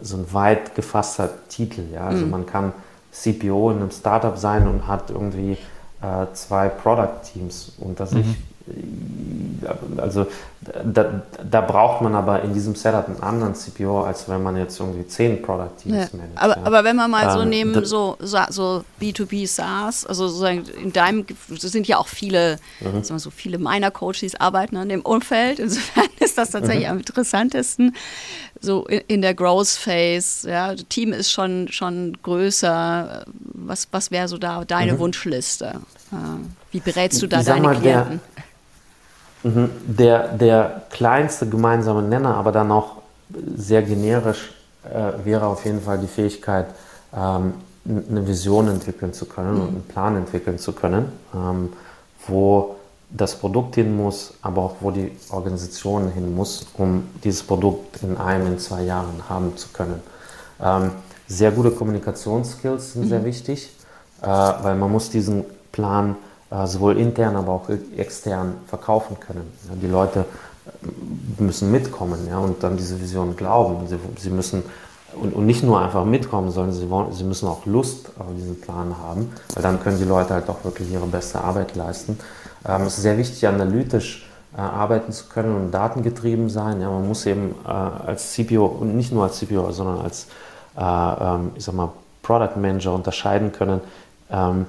[0.00, 1.82] so ein weit gefasster Titel.
[1.92, 2.06] Ja?
[2.06, 2.30] Also mhm.
[2.30, 2.72] man kann
[3.12, 5.52] CPO in einem Startup sein und hat irgendwie
[6.02, 8.26] äh, zwei Product-Teams unter sich.
[8.26, 8.36] Mhm.
[9.96, 10.26] Also
[10.84, 14.78] da, da, braucht man aber in diesem Setup einen anderen CPO, als wenn man jetzt
[14.78, 16.18] irgendwie zehn Product Teams ja.
[16.18, 16.36] managt.
[16.36, 16.62] Aber, ja.
[16.64, 21.24] aber wenn wir mal so ähm, nehmen, so, so B2B SaaS, also sozusagen in deinem,
[21.54, 23.02] es sind ja auch viele, mhm.
[23.02, 25.58] sagen so viele meiner Coaches arbeiten an dem Umfeld.
[25.58, 26.92] Insofern ist das tatsächlich mhm.
[26.92, 27.96] am interessantesten.
[28.60, 33.24] So in, in, der Growth Phase, ja, das Team ist schon, schon größer.
[33.54, 34.98] Was, was wäre so da deine mhm.
[34.98, 35.80] Wunschliste?
[36.12, 36.16] Äh,
[36.72, 38.20] wie berätst du da deine mal, Klienten?
[38.36, 38.37] Der.
[39.86, 42.96] Der, der kleinste gemeinsame Nenner, aber dann auch
[43.56, 44.52] sehr generisch,
[44.84, 46.66] äh, wäre auf jeden Fall die Fähigkeit,
[47.14, 51.72] ähm, eine Vision entwickeln zu können und einen Plan entwickeln zu können, ähm,
[52.26, 52.76] wo
[53.10, 58.18] das Produkt hin muss, aber auch wo die Organisation hin muss, um dieses Produkt in
[58.18, 60.02] einem, in zwei Jahren haben zu können.
[60.62, 60.90] Ähm,
[61.26, 63.08] sehr gute Kommunikationsskills sind mhm.
[63.08, 63.70] sehr wichtig,
[64.22, 66.16] äh, weil man muss diesen Plan
[66.66, 69.52] sowohl intern, aber auch extern verkaufen können.
[69.82, 70.24] Die Leute
[70.66, 73.86] äh, müssen mitkommen ja, und dann diese Vision glauben.
[73.86, 74.62] Sie, sie müssen
[75.14, 78.60] und, und, nicht nur einfach mitkommen, sondern sie, wollen, sie müssen auch Lust auf diesen
[78.60, 82.18] Plan haben, weil dann können die Leute halt auch wirklich ihre beste Arbeit leisten.
[82.66, 86.80] Ähm, es ist sehr wichtig, analytisch äh, arbeiten zu können und datengetrieben sein.
[86.80, 90.26] Ja, man muss eben äh, als CPO und nicht nur als CPO, sondern als
[90.78, 91.90] äh, ähm, ich sag mal,
[92.22, 93.80] Product Manager unterscheiden können,
[94.30, 94.66] ähm,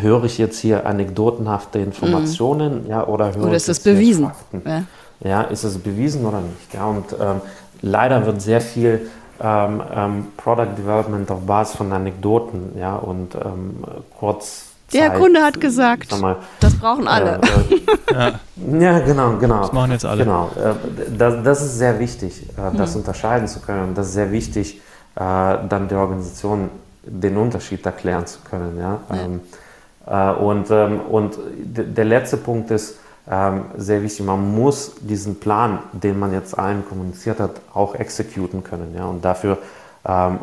[0.00, 2.90] höre ich jetzt hier anekdotenhafte Informationen mhm.
[2.90, 4.30] ja, oder höre oder ist das bewiesen?
[4.64, 4.82] Ja.
[5.20, 5.42] ja.
[5.42, 6.74] ist es bewiesen oder nicht?
[6.74, 7.40] Ja, und ähm,
[7.82, 9.08] leider wird sehr viel
[9.40, 13.84] ähm, ähm, Product Development auf Basis von Anekdoten ja, und ähm,
[14.18, 14.64] kurz.
[14.92, 17.40] Der Kunde hat gesagt, mal, das brauchen alle.
[17.40, 18.32] Äh, äh,
[18.80, 18.92] ja.
[18.92, 18.98] ja.
[19.00, 19.62] genau, genau.
[19.62, 20.24] Das machen jetzt alle.
[20.24, 20.74] Genau, äh,
[21.18, 23.00] das, das, ist sehr wichtig, äh, das mhm.
[23.00, 23.94] unterscheiden zu können.
[23.94, 24.80] Das ist sehr wichtig,
[25.16, 26.70] äh, dann der Organisation
[27.04, 28.78] den Unterschied erklären zu können.
[28.78, 29.00] Ja?
[29.10, 29.16] ja.
[30.06, 35.40] Ähm, äh, und, ähm, und der letzte Punkt ist ähm, sehr wichtig, man muss diesen
[35.40, 38.94] Plan, den man jetzt allen kommuniziert hat, auch exekutieren können.
[38.96, 39.06] Ja?
[39.06, 39.58] Und dafür
[40.06, 40.38] ähm,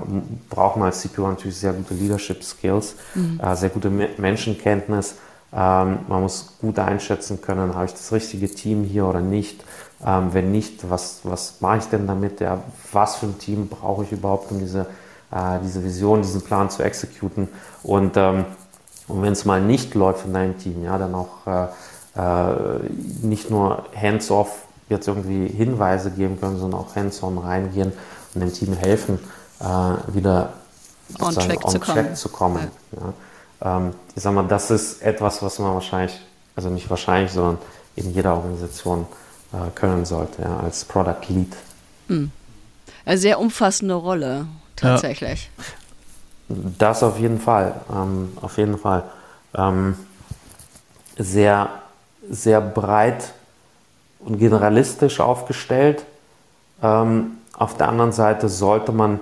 [0.49, 3.39] braucht man als CPO natürlich sehr gute Leadership Skills, mhm.
[3.41, 5.15] äh, sehr gute Menschenkenntnis.
[5.51, 9.63] man muss gut einschätzen können, habe ich das richtige Team hier oder nicht.
[10.01, 12.39] wenn nicht, was, was mache ich denn damit?
[12.41, 12.63] Ja?
[12.91, 14.87] Was für ein Team brauche ich überhaupt, um diese,
[15.31, 17.49] äh, diese Vision, diesen Plan zu exekutieren?
[17.83, 18.45] Und ähm,
[19.07, 21.67] und wenn es mal nicht läuft in deinem Team, ja, dann auch äh,
[22.15, 22.79] äh,
[23.21, 27.91] nicht nur hands-off jetzt irgendwie Hinweise geben können, sondern auch hands-on reingehen
[28.33, 29.19] und dem Team helfen,
[29.59, 29.65] äh,
[30.13, 30.53] wieder
[31.19, 32.15] on track, on zu, track kommen.
[32.15, 32.71] zu kommen.
[32.91, 33.77] Ja.
[33.77, 36.19] Ähm, ich sag mal, das ist etwas, was man wahrscheinlich,
[36.55, 37.57] also nicht wahrscheinlich, sondern
[37.95, 39.05] in jeder Organisation
[39.51, 41.53] äh, können sollte, ja, als Product Lead.
[42.07, 42.31] Hm.
[43.05, 45.49] Eine sehr umfassende Rolle, tatsächlich.
[45.57, 45.63] Ja.
[46.49, 49.03] Das auf jeden Fall, ähm, auf jeden Fall.
[49.55, 49.95] Ähm,
[51.17, 51.69] sehr,
[52.29, 53.33] sehr breit
[54.19, 56.03] und generalistisch aufgestellt.
[56.81, 59.19] Ähm, auf der anderen Seite sollte man,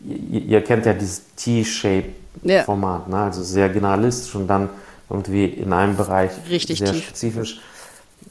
[0.00, 3.16] ihr, ihr kennt ja dieses T-Shape-Format, ja.
[3.16, 3.22] ne?
[3.24, 4.68] also sehr generalistisch und dann
[5.08, 7.04] irgendwie in einem Bereich Richtig sehr tief.
[7.04, 7.60] spezifisch.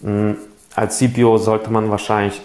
[0.02, 0.32] Mm,
[0.76, 2.41] Als CPO sollte man wahrscheinlich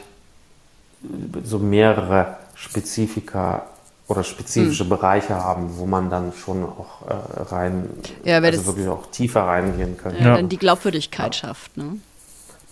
[1.44, 3.66] so mehrere Spezifika
[4.08, 4.90] oder spezifische Hm.
[4.90, 7.90] Bereiche haben, wo man dann schon auch äh, rein,
[8.24, 10.14] Ja, weil also das- wirklich auch tiefer reingehen kann.
[10.14, 10.36] äh, Ja.
[10.36, 11.76] dann die Glaubwürdigkeit schafft.
[11.76, 11.96] Ne?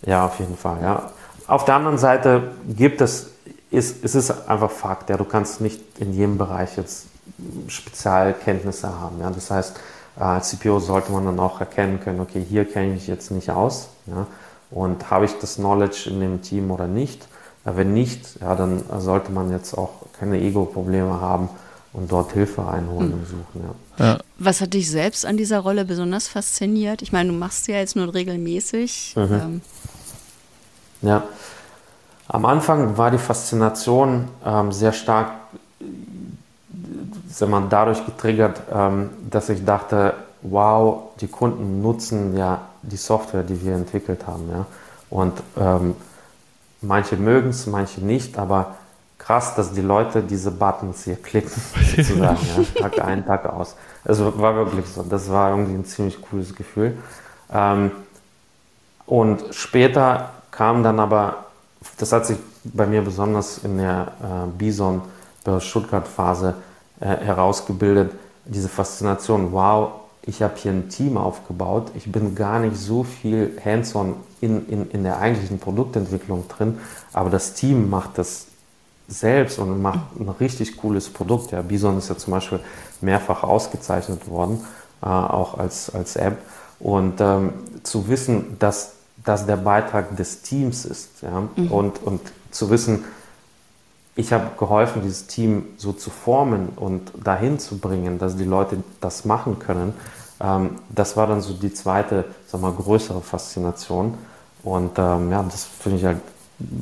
[0.07, 0.79] Ja, auf jeden Fall.
[0.83, 1.11] Ja.
[1.47, 3.31] Auf der anderen Seite gibt es,
[3.71, 7.07] ist, es ist einfach Fakt, ja, du kannst nicht in jedem Bereich jetzt
[7.67, 9.21] Spezialkenntnisse haben.
[9.21, 9.31] Ja.
[9.31, 9.77] Das heißt,
[10.19, 13.31] äh, als CPO sollte man dann auch erkennen können, okay, hier kenne ich mich jetzt
[13.31, 13.89] nicht aus.
[14.07, 14.27] Ja.
[14.71, 17.27] Und habe ich das Knowledge in dem Team oder nicht?
[17.65, 21.49] Wenn nicht, ja, dann sollte man jetzt auch keine Ego-Probleme haben
[21.93, 23.75] und dort Hilfe einholen und suchen.
[23.99, 24.05] Ja.
[24.05, 24.19] Ja.
[24.39, 27.01] Was hat dich selbst an dieser Rolle besonders fasziniert?
[27.01, 29.15] Ich meine, du machst sie ja jetzt nur regelmäßig.
[29.17, 29.33] Mhm.
[29.33, 29.61] Ähm,
[31.03, 31.23] Ja.
[32.27, 35.31] Am Anfang war die Faszination ähm, sehr stark
[37.35, 43.43] sag mal, dadurch getriggert, ähm, dass ich dachte, wow, die Kunden nutzen ja die Software,
[43.43, 44.49] die wir entwickelt haben.
[44.51, 44.67] Ja?
[45.11, 45.97] Und ähm,
[46.87, 48.77] manche mögen es, manche nicht, aber
[49.19, 51.51] krass, dass die Leute diese Buttons hier klicken,
[51.97, 52.81] sozusagen, ja?
[52.81, 53.77] Tag ein, Tag aus.
[54.05, 55.03] Also war wirklich so.
[55.03, 56.99] Das war irgendwie ein ziemlich cooles Gefühl.
[57.53, 57.91] Ähm,
[59.07, 61.47] und später kam dann aber,
[61.99, 65.03] das hat sich bei mir besonders in der äh, Bison
[65.45, 66.55] Börse Stuttgart Phase
[67.01, 68.13] äh, herausgebildet,
[68.47, 69.93] diese Faszination, wow,
[70.23, 74.91] ich habe hier ein Team aufgebaut, ich bin gar nicht so viel hands-on in, in,
[74.91, 76.79] in der eigentlichen Produktentwicklung drin,
[77.13, 78.47] aber das Team macht das
[79.09, 81.51] selbst und macht ein richtig cooles Produkt.
[81.51, 82.61] Ja, Bison ist ja zum Beispiel
[83.01, 84.65] mehrfach ausgezeichnet worden,
[85.03, 86.39] äh, auch als, als App.
[86.81, 87.53] Und ähm,
[87.83, 88.93] zu wissen, dass
[89.25, 91.49] das der Beitrag des Teams ist ja?
[91.71, 93.05] und, und zu wissen,
[94.17, 98.83] ich habe geholfen, dieses Team so zu formen und dahin zu bringen, dass die Leute
[99.01, 99.95] das machen können.
[100.41, 104.15] Ähm, das war dann so die zweite, sag mal, größere Faszination.
[104.65, 106.19] Und ähm, ja, das finde ich halt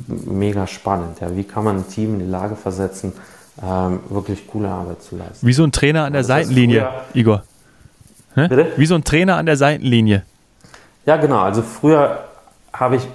[0.07, 1.19] mega spannend.
[1.19, 1.35] Ja.
[1.35, 3.13] Wie kann man ein Team in die Lage versetzen,
[3.61, 5.45] ähm, wirklich coole Arbeit zu leisten?
[5.45, 7.43] Wie so ein Trainer an der Seitenlinie, früher- Igor.
[8.35, 8.47] Hä?
[8.47, 8.71] Bitte?
[8.77, 10.23] Wie so ein Trainer an der Seitenlinie.
[11.05, 11.39] Ja, genau.
[11.39, 12.23] Also früher
[12.71, 13.07] habe ich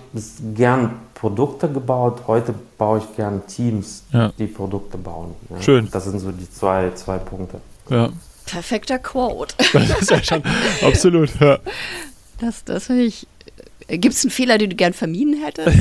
[0.55, 4.31] gern Produkte gebaut, heute baue ich gern Teams, Ja.
[4.39, 5.35] die Produkte bauen.
[5.51, 5.61] Ja.
[5.63, 5.89] Schön.
[5.91, 7.61] Das sind so die zwei, zwei Punkte.
[7.89, 8.11] Ja,
[8.47, 9.55] perfekter Quote.
[9.73, 10.43] das ist ja schon
[10.87, 11.31] absolut.
[11.41, 11.59] Ja.
[12.41, 13.27] Das, das finde ich.
[13.89, 15.77] Gibt es einen Fehler, den du gern vermieden hättest?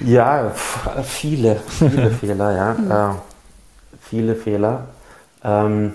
[0.00, 0.52] Ja,
[1.02, 3.10] viele, viele Fehler, ja.
[3.10, 3.14] Äh,
[4.00, 4.86] viele Fehler.
[5.42, 5.94] Ähm,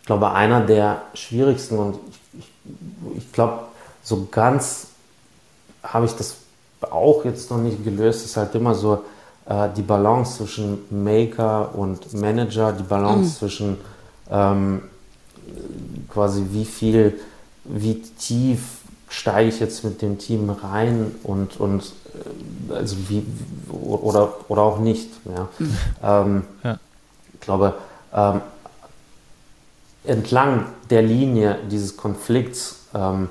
[0.00, 2.52] ich glaube, einer der schwierigsten und ich, ich,
[3.18, 3.64] ich glaube,
[4.02, 4.88] so ganz
[5.82, 6.36] habe ich das
[6.80, 9.04] auch jetzt noch nicht gelöst, ist halt immer so
[9.46, 13.78] äh, die Balance zwischen Maker und Manager, die Balance zwischen
[14.30, 14.82] ähm,
[16.08, 17.18] quasi wie viel,
[17.68, 21.92] wie tief steige ich jetzt mit dem Team rein und, und
[22.70, 23.24] äh, also wie
[23.70, 25.10] oder, oder auch nicht.
[25.24, 26.22] Ja.
[26.22, 26.78] Ähm, Ja.
[27.34, 27.74] Ich glaube,
[28.12, 28.40] ähm,
[30.04, 33.28] entlang der Linie dieses Konflikts ähm,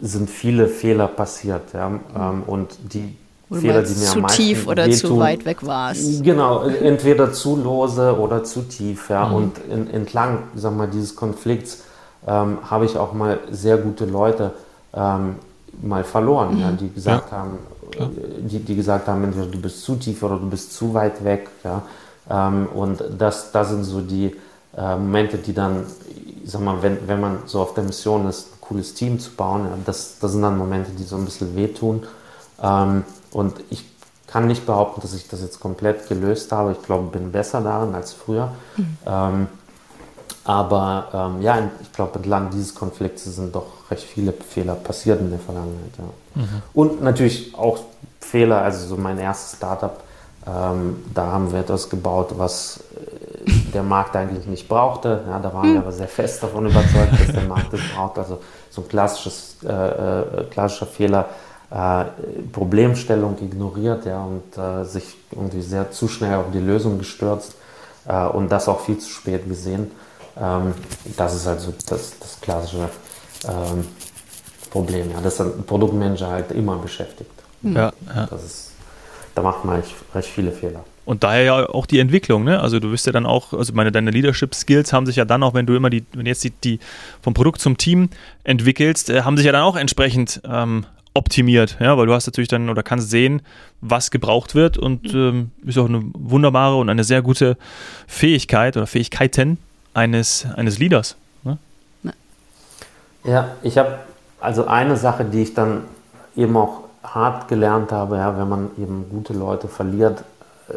[0.00, 1.72] sind viele Fehler passiert.
[1.72, 1.88] Ja?
[1.88, 3.16] Ähm, und die
[3.48, 6.22] du Fehler, die mir zu am meisten tief oder zu wehtun, weit weg warst.
[6.22, 9.10] Genau, entweder zu lose oder zu tief.
[9.10, 9.24] Ja.
[9.30, 11.82] Und in, entlang sag mal, dieses Konflikts
[12.26, 14.52] ähm, habe ich auch mal sehr gute Leute
[14.94, 15.36] ähm,
[15.82, 17.58] mal verloren, ja, die gesagt haben,
[17.96, 18.06] äh,
[18.40, 21.48] die, die gesagt haben, entweder du bist zu tief oder du bist zu weit weg.
[21.64, 21.82] Ja.
[22.28, 24.36] Ähm, und das, das sind so die
[24.76, 25.84] äh, Momente, die dann,
[26.44, 29.30] ich sag mal, wenn, wenn man so auf der Mission ist, ein cooles Team zu
[29.32, 32.02] bauen, ja, das, das sind dann Momente, die so ein bisschen wehtun.
[32.62, 33.84] Ähm, und ich
[34.26, 36.72] kann nicht behaupten, dass ich das jetzt komplett gelöst habe.
[36.72, 38.52] Ich glaube, bin besser darin als früher.
[39.06, 39.48] Ähm,
[40.50, 45.30] aber ähm, ja, ich glaube, entlang dieses Konflikts sind doch recht viele Fehler passiert in
[45.30, 45.92] der Vergangenheit.
[45.96, 46.42] Ja.
[46.74, 47.78] Und natürlich auch
[48.18, 50.00] Fehler, also so mein erstes Startup,
[50.48, 52.80] ähm, da haben wir etwas gebaut, was
[53.46, 55.22] äh, der Markt eigentlich nicht brauchte.
[55.28, 58.18] Ja, da waren wir aber sehr fest davon überzeugt, dass der Markt es braucht.
[58.18, 61.28] Also so ein klassisches, äh, äh, klassischer Fehler,
[61.70, 62.06] äh,
[62.50, 67.54] Problemstellung ignoriert ja, und äh, sich irgendwie sehr zu schnell auf die Lösung gestürzt
[68.08, 69.92] äh, und das auch viel zu spät gesehen.
[70.38, 70.74] Ähm,
[71.16, 72.88] das ist also das, das klassische
[73.48, 73.84] ähm,
[74.70, 77.30] Problem, ja, dass ein Produktmanager halt immer beschäftigt.
[77.62, 78.26] Ja, ja.
[78.26, 78.72] Das ist,
[79.34, 80.84] da macht man recht, recht viele Fehler.
[81.04, 82.60] Und daher ja auch die Entwicklung, ne?
[82.60, 85.54] Also du wirst ja dann auch, also meine, deine Leadership-Skills haben sich ja dann auch,
[85.54, 86.78] wenn du immer die, wenn jetzt die, die
[87.20, 88.10] vom Produkt zum Team
[88.44, 92.48] entwickelst, äh, haben sich ja dann auch entsprechend ähm, optimiert, ja, weil du hast natürlich
[92.48, 93.42] dann oder kannst sehen,
[93.80, 97.56] was gebraucht wird und ähm, ist auch eine wunderbare und eine sehr gute
[98.06, 99.58] Fähigkeit oder Fähigkeiten
[99.94, 101.16] eines, eines Leaders.
[101.44, 101.58] Ne?
[103.24, 103.98] Ja, ich habe
[104.40, 105.84] also eine Sache, die ich dann
[106.36, 110.22] eben auch hart gelernt habe, ja, wenn man eben gute Leute verliert,
[110.68, 110.72] äh,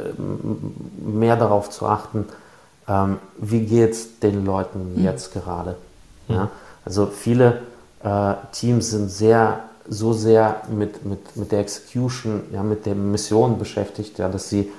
[1.05, 2.25] mehr darauf zu achten,
[2.87, 5.03] ähm, wie geht es den Leuten mhm.
[5.03, 5.75] jetzt gerade.
[6.27, 6.49] Ja?
[6.85, 7.61] Also viele
[8.03, 13.59] äh, Teams sind sehr, so sehr mit, mit, mit der Execution, ja, mit der Mission
[13.59, 14.71] beschäftigt, ja, dass sie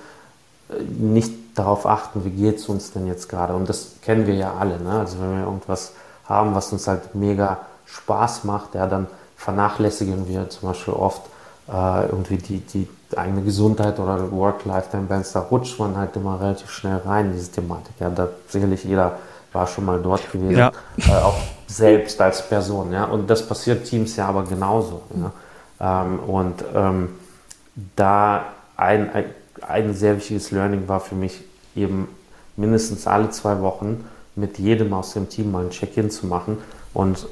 [0.70, 3.54] äh, nicht darauf achten, wie geht es uns denn jetzt gerade.
[3.54, 4.80] Und das kennen wir ja alle.
[4.80, 4.98] Ne?
[4.98, 5.92] Also wenn wir irgendwas
[6.24, 11.22] haben, was uns halt mega Spaß macht, ja, dann vernachlässigen wir zum Beispiel oft
[11.68, 15.32] äh, irgendwie die, die eigene Gesundheit oder Work-Life-Balance.
[15.34, 17.94] Da rutscht man halt immer relativ schnell rein in diese Thematik.
[18.00, 19.18] Ja, da sicherlich jeder
[19.52, 20.72] war schon mal dort gewesen, ja.
[20.98, 21.36] äh, auch
[21.66, 22.92] selbst als Person.
[22.92, 23.04] Ja?
[23.04, 25.02] Und das passiert Teams ja aber genauso.
[25.80, 26.02] Ja?
[26.02, 27.10] Ähm, und ähm,
[27.96, 29.24] da ein, ein,
[29.62, 31.42] ein sehr wichtiges Learning war für mich
[31.74, 32.08] eben
[32.56, 34.04] mindestens alle zwei Wochen
[34.36, 36.58] mit jedem aus dem Team mal ein Check-in zu machen.
[36.92, 37.26] Und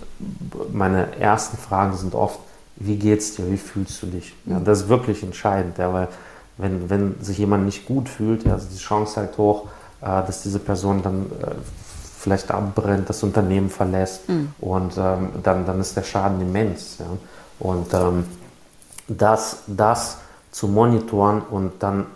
[0.72, 2.38] meine ersten Fragen sind oft,
[2.76, 4.34] wie geht's dir, wie fühlst du dich?
[4.46, 6.08] Ja, das ist wirklich entscheidend, ja, weil
[6.58, 9.66] wenn, wenn sich jemand nicht gut fühlt, ja, also die Chance halt hoch,
[10.00, 11.54] äh, dass diese Person dann äh,
[12.18, 14.52] vielleicht abbrennt, das Unternehmen verlässt mhm.
[14.60, 16.98] und ähm, dann, dann ist der Schaden immens.
[16.98, 17.06] Ja.
[17.58, 18.24] Und ähm,
[19.08, 20.18] das, das
[20.52, 22.06] zu monitoren und dann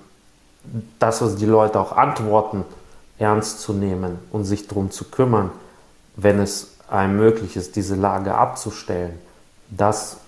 [0.99, 2.65] das, was die Leute auch antworten,
[3.19, 5.51] ernst zu nehmen und sich darum zu kümmern,
[6.17, 9.19] wenn es einem möglich ist, diese Lage abzustellen,
[9.71, 10.19] das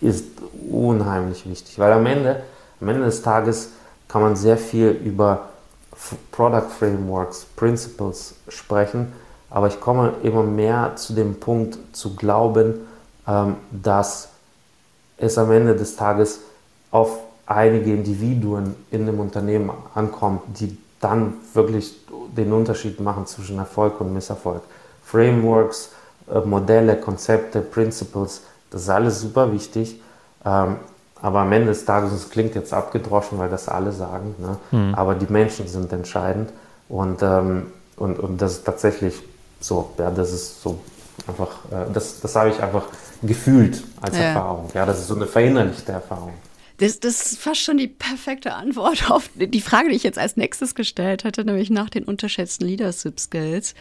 [0.00, 0.24] ist
[0.70, 2.42] unheimlich wichtig, weil am Ende,
[2.80, 3.70] am Ende des Tages
[4.06, 5.48] kann man sehr viel über
[6.30, 9.12] Product Frameworks, Principles sprechen,
[9.50, 12.86] aber ich komme immer mehr zu dem Punkt zu glauben,
[13.26, 14.28] ähm, dass
[15.16, 16.40] es am Ende des Tages
[16.90, 21.96] auf einige Individuen in dem Unternehmen ankommt, die dann wirklich
[22.36, 24.62] den Unterschied machen zwischen Erfolg und Misserfolg.
[25.04, 25.90] Frameworks,
[26.30, 30.00] äh, Modelle, Konzepte, Principles, das ist alles super wichtig.
[30.44, 30.76] Ähm,
[31.20, 34.56] aber am Ende des Tages, es klingt jetzt abgedroschen, weil das alle sagen, ne?
[34.70, 34.94] Mhm.
[34.94, 36.50] aber die Menschen sind entscheidend
[36.88, 39.20] und, ähm, und, und das ist tatsächlich
[39.60, 40.78] so, ja, das ist so
[41.26, 42.84] einfach, äh, das, das habe ich einfach
[43.22, 44.24] gefühlt als ja.
[44.24, 46.34] Erfahrung, ja, das ist so eine verinnerlichte Erfahrung.
[46.78, 50.36] Das, das ist fast schon die perfekte Antwort auf die Frage, die ich jetzt als
[50.36, 53.74] nächstes gestellt hatte, nämlich nach den unterschätzten Leadership Skills.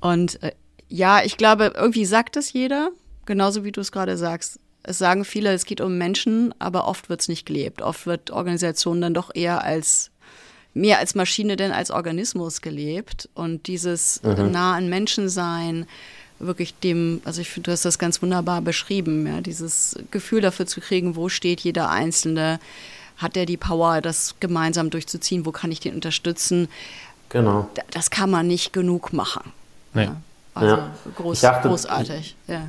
[0.00, 0.52] Und äh,
[0.88, 2.90] ja, ich glaube, irgendwie sagt es jeder,
[3.26, 7.08] genauso wie du es gerade sagst es sagen viele, es geht um Menschen, aber oft
[7.08, 7.82] wird es nicht gelebt.
[7.82, 10.10] Oft wird Organisation dann doch eher als
[10.72, 13.28] mehr als Maschine denn als Organismus gelebt.
[13.34, 14.50] Und dieses mhm.
[14.50, 15.86] nah an Menschen sein,
[16.40, 20.66] wirklich dem, also ich finde, du hast das ganz wunderbar beschrieben, ja, dieses Gefühl dafür
[20.66, 22.58] zu kriegen, wo steht jeder Einzelne,
[23.18, 26.68] hat er die Power, das gemeinsam durchzuziehen, wo kann ich den unterstützen?
[27.28, 27.68] Genau.
[27.90, 29.52] Das kann man nicht genug machen.
[29.92, 30.04] Nee.
[30.04, 30.16] Ja,
[30.54, 30.90] also ja.
[31.16, 32.34] Groß, dachte, großartig.
[32.46, 32.62] Ja.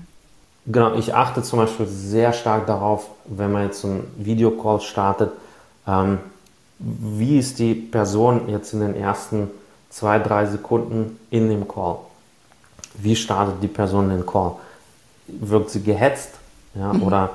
[0.68, 5.32] Genau, ich achte zum Beispiel sehr stark darauf, wenn man jetzt so einen Videocall startet,
[5.88, 6.20] ähm,
[6.78, 9.50] wie ist die Person jetzt in den ersten
[9.90, 11.98] zwei, drei Sekunden in dem Call?
[13.02, 14.54] Wie startet die Person den Call?
[15.28, 16.32] Wirkt sie gehetzt?
[16.76, 17.04] Ja, mhm.
[17.04, 17.30] Oder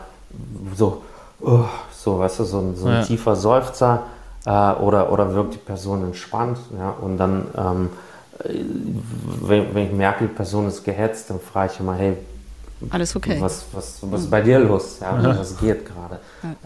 [0.74, 1.02] so,
[1.42, 3.02] uh, so, weißt du, so ein, so ein ja.
[3.02, 4.02] tiefer Seufzer?
[4.44, 6.58] Äh, oder, oder wirkt die Person entspannt?
[6.78, 7.88] Ja, und dann, ähm,
[9.42, 12.16] wenn, wenn ich merke, die Person ist gehetzt, dann frage ich immer, hey,
[12.90, 13.38] alles okay.
[13.40, 14.98] Was, was, was ist bei dir los?
[15.00, 15.38] Ja, ja.
[15.38, 16.18] Was geht gerade?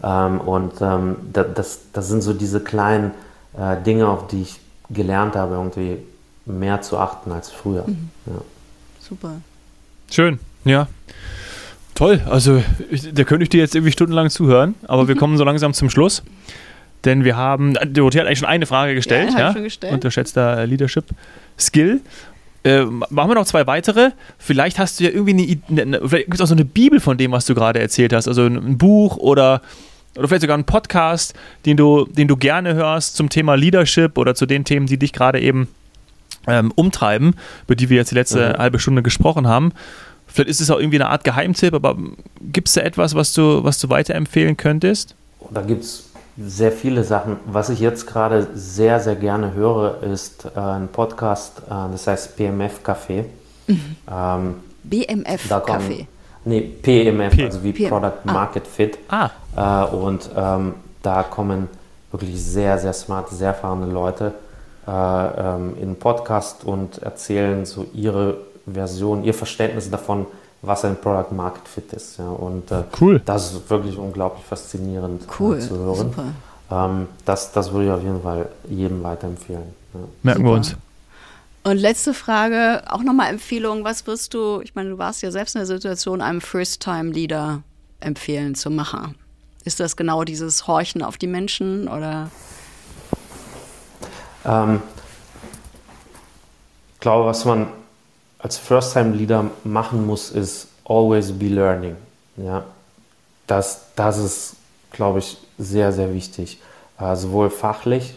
[0.03, 0.27] Ja.
[0.27, 3.11] Ähm, und ähm, das, das sind so diese kleinen
[3.57, 4.59] äh, Dinge, auf die ich
[4.89, 5.99] gelernt habe, irgendwie
[6.45, 7.85] mehr zu achten als früher.
[7.87, 8.09] Mhm.
[8.25, 8.33] Ja.
[9.11, 9.41] Super.
[10.09, 10.87] Schön, ja.
[11.95, 15.43] Toll, also ich, da könnte ich dir jetzt irgendwie stundenlang zuhören, aber wir kommen so
[15.43, 16.23] langsam zum Schluss.
[17.03, 19.53] Denn wir haben, Dorothee hat eigentlich schon eine Frage gestellt, ja, ja?
[19.53, 19.91] Schon gestellt.
[19.91, 21.03] unterschätzter Leadership
[21.59, 21.99] Skill.
[22.63, 24.11] Äh, machen wir noch zwei weitere.
[24.37, 27.17] Vielleicht hast du ja irgendwie eine, eine vielleicht gibt es auch so eine Bibel von
[27.17, 28.29] dem, was du gerade erzählt hast.
[28.29, 29.61] Also ein Buch oder,
[30.15, 31.33] oder vielleicht sogar einen Podcast,
[31.65, 35.11] den du, den du gerne hörst zum Thema Leadership oder zu den Themen, die dich
[35.11, 35.67] gerade eben
[36.47, 38.57] ähm, umtreiben, über die wir jetzt die letzte mhm.
[38.57, 39.71] halbe Stunde gesprochen haben.
[40.27, 41.97] Vielleicht ist es auch irgendwie eine Art Geheimtipp, aber
[42.41, 45.15] gibt es da etwas, was du, was du weiterempfehlen könntest?
[45.49, 46.05] Da gibt es
[46.37, 47.37] sehr viele Sachen.
[47.45, 52.37] Was ich jetzt gerade sehr, sehr gerne höre, ist äh, ein Podcast, äh, das heißt
[52.37, 53.25] PMF Café.
[53.67, 53.95] Mhm.
[54.09, 56.05] Ähm, BMF Café.
[56.45, 57.89] Nee, PMF, P also wie PM.
[57.89, 58.31] Product ah.
[58.31, 58.97] Market Fit.
[59.09, 59.29] Ah.
[59.55, 61.67] Äh, und ähm, da kommen
[62.11, 64.33] wirklich sehr, sehr smart, sehr erfahrene Leute
[64.87, 70.25] in den Podcast und erzählen so ihre Version, ihr Verständnis davon,
[70.61, 72.17] was ein Product Market Fit ist.
[72.19, 72.29] Ja.
[72.29, 73.21] Und äh, cool.
[73.25, 75.57] das ist wirklich unglaublich faszinierend äh, cool.
[75.57, 76.13] äh, zu hören.
[76.69, 79.63] Ähm, das, das würde ich auf jeden Fall jedem weiterempfehlen.
[79.93, 79.99] Ja.
[80.23, 80.51] Merken Super.
[80.51, 80.75] wir uns.
[81.63, 85.55] Und letzte Frage, auch nochmal Empfehlung, was wirst du, ich meine, du warst ja selbst
[85.55, 87.61] in der Situation, einem First-Time-Leader
[87.99, 89.15] empfehlen zu machen?
[89.63, 92.31] Ist das genau dieses Horchen auf die Menschen oder?
[94.45, 94.81] Ähm,
[96.93, 97.67] ich glaube, was man
[98.39, 101.95] als First-Time-Leader machen muss, ist always be learning.
[102.37, 102.63] Ja,
[103.47, 104.55] das, das ist,
[104.91, 106.59] glaube ich, sehr, sehr wichtig.
[106.99, 108.15] Äh, sowohl fachlich,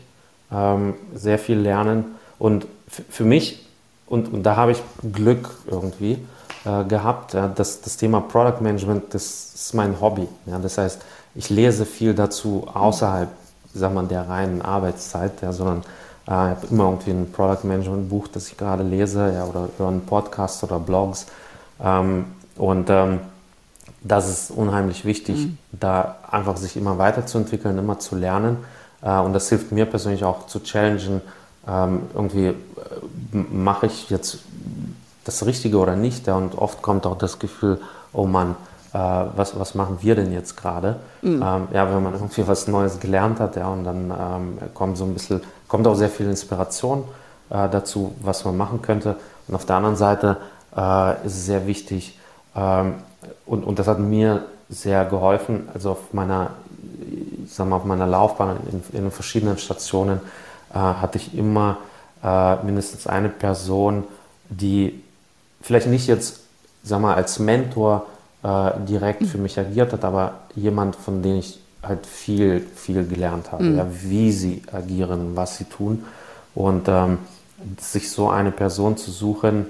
[0.52, 3.66] ähm, sehr viel lernen und für mich,
[4.06, 6.18] und, und da habe ich Glück irgendwie
[6.64, 10.28] äh, gehabt, ja, das, das Thema Product Management, das ist mein Hobby.
[10.46, 11.00] Ja, das heißt,
[11.34, 13.28] ich lese viel dazu außerhalb
[13.74, 15.82] sagen wir, der reinen Arbeitszeit, ja, sondern
[16.26, 19.88] ich habe immer irgendwie ein Product Management Buch, das ich gerade lese, ja, oder höre
[19.88, 21.26] einen Podcast oder Blogs.
[21.82, 22.24] Ähm,
[22.56, 23.20] und ähm,
[24.02, 25.58] das ist unheimlich wichtig, mhm.
[25.72, 28.58] da einfach sich immer weiterzuentwickeln, immer zu lernen.
[29.02, 31.20] Äh, und das hilft mir persönlich auch zu challengen,
[31.66, 32.54] ähm, irgendwie äh,
[33.32, 34.38] mache ich jetzt
[35.24, 36.26] das Richtige oder nicht.
[36.26, 37.80] Ja, und oft kommt auch das Gefühl,
[38.12, 38.56] oh Mann,
[38.92, 40.96] äh, was, was machen wir denn jetzt gerade?
[41.22, 41.42] Mhm.
[41.42, 45.04] Ähm, ja, wenn man irgendwie was Neues gelernt hat, ja, und dann ähm, kommt so
[45.04, 45.40] ein bisschen,
[45.74, 47.02] kommt auch sehr viel Inspiration
[47.50, 49.16] äh, dazu, was man machen könnte.
[49.48, 50.36] Und auf der anderen Seite
[50.76, 52.16] äh, ist es sehr wichtig,
[52.54, 52.94] ähm,
[53.44, 56.50] und, und das hat mir sehr geholfen, also auf meiner,
[57.48, 60.20] sag mal, auf meiner Laufbahn in, in verschiedenen Stationen,
[60.72, 61.78] äh, hatte ich immer
[62.22, 64.04] äh, mindestens eine Person,
[64.48, 65.02] die
[65.60, 66.42] vielleicht nicht jetzt,
[66.84, 68.06] sag mal, als Mentor
[68.44, 73.52] äh, direkt für mich agiert hat, aber jemand, von dem ich halt viel, viel gelernt
[73.52, 73.78] habe, mhm.
[73.78, 76.04] ja, wie sie agieren, was sie tun.
[76.54, 77.18] Und ähm,
[77.80, 79.66] sich so eine Person zu suchen,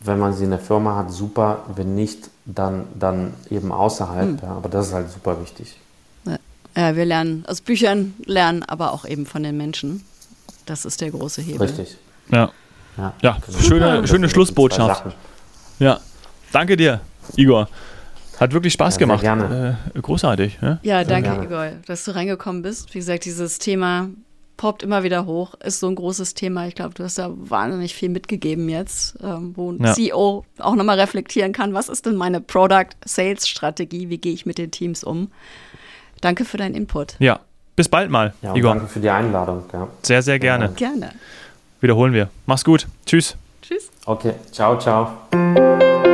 [0.00, 1.64] wenn man sie in der Firma hat, super.
[1.74, 4.28] Wenn nicht, dann, dann eben außerhalb.
[4.30, 4.38] Mhm.
[4.42, 5.76] Ja, aber das ist halt super wichtig.
[6.76, 10.04] Ja, wir lernen aus Büchern, lernen aber auch eben von den Menschen.
[10.66, 11.66] Das ist der große Hebel.
[11.66, 11.96] Richtig.
[12.30, 12.52] Ja.
[12.96, 15.04] Ja, ja schöne, schöne Schlussbotschaft.
[15.78, 16.00] Ja.
[16.52, 17.00] Danke dir,
[17.36, 17.68] Igor.
[18.40, 19.20] Hat wirklich Spaß ja, gemacht.
[19.20, 19.78] Gerne.
[19.94, 20.58] Äh, großartig.
[20.60, 21.44] Ja, ja danke.
[21.44, 22.94] Igor, dass du reingekommen bist.
[22.94, 24.08] Wie gesagt, dieses Thema
[24.58, 26.66] poppt immer wieder hoch, ist so ein großes Thema.
[26.66, 29.94] Ich glaube, du hast da wahnsinnig viel mitgegeben jetzt, ähm, wo ein ja.
[29.94, 34.70] CEO auch nochmal reflektieren kann, was ist denn meine Product-Sales-Strategie, wie gehe ich mit den
[34.70, 35.30] Teams um.
[36.20, 37.14] Danke für deinen Input.
[37.20, 37.40] Ja,
[37.76, 38.74] bis bald mal, ja, Igor.
[38.74, 39.64] Danke für die Einladung.
[39.72, 39.88] Ja.
[40.02, 40.66] Sehr, sehr gerne.
[40.66, 40.70] Ja.
[40.72, 41.10] Gerne.
[41.80, 42.28] Wiederholen wir.
[42.44, 42.88] Mach's gut.
[43.06, 43.36] Tschüss.
[43.62, 43.90] Tschüss.
[44.04, 46.07] Okay, ciao, ciao.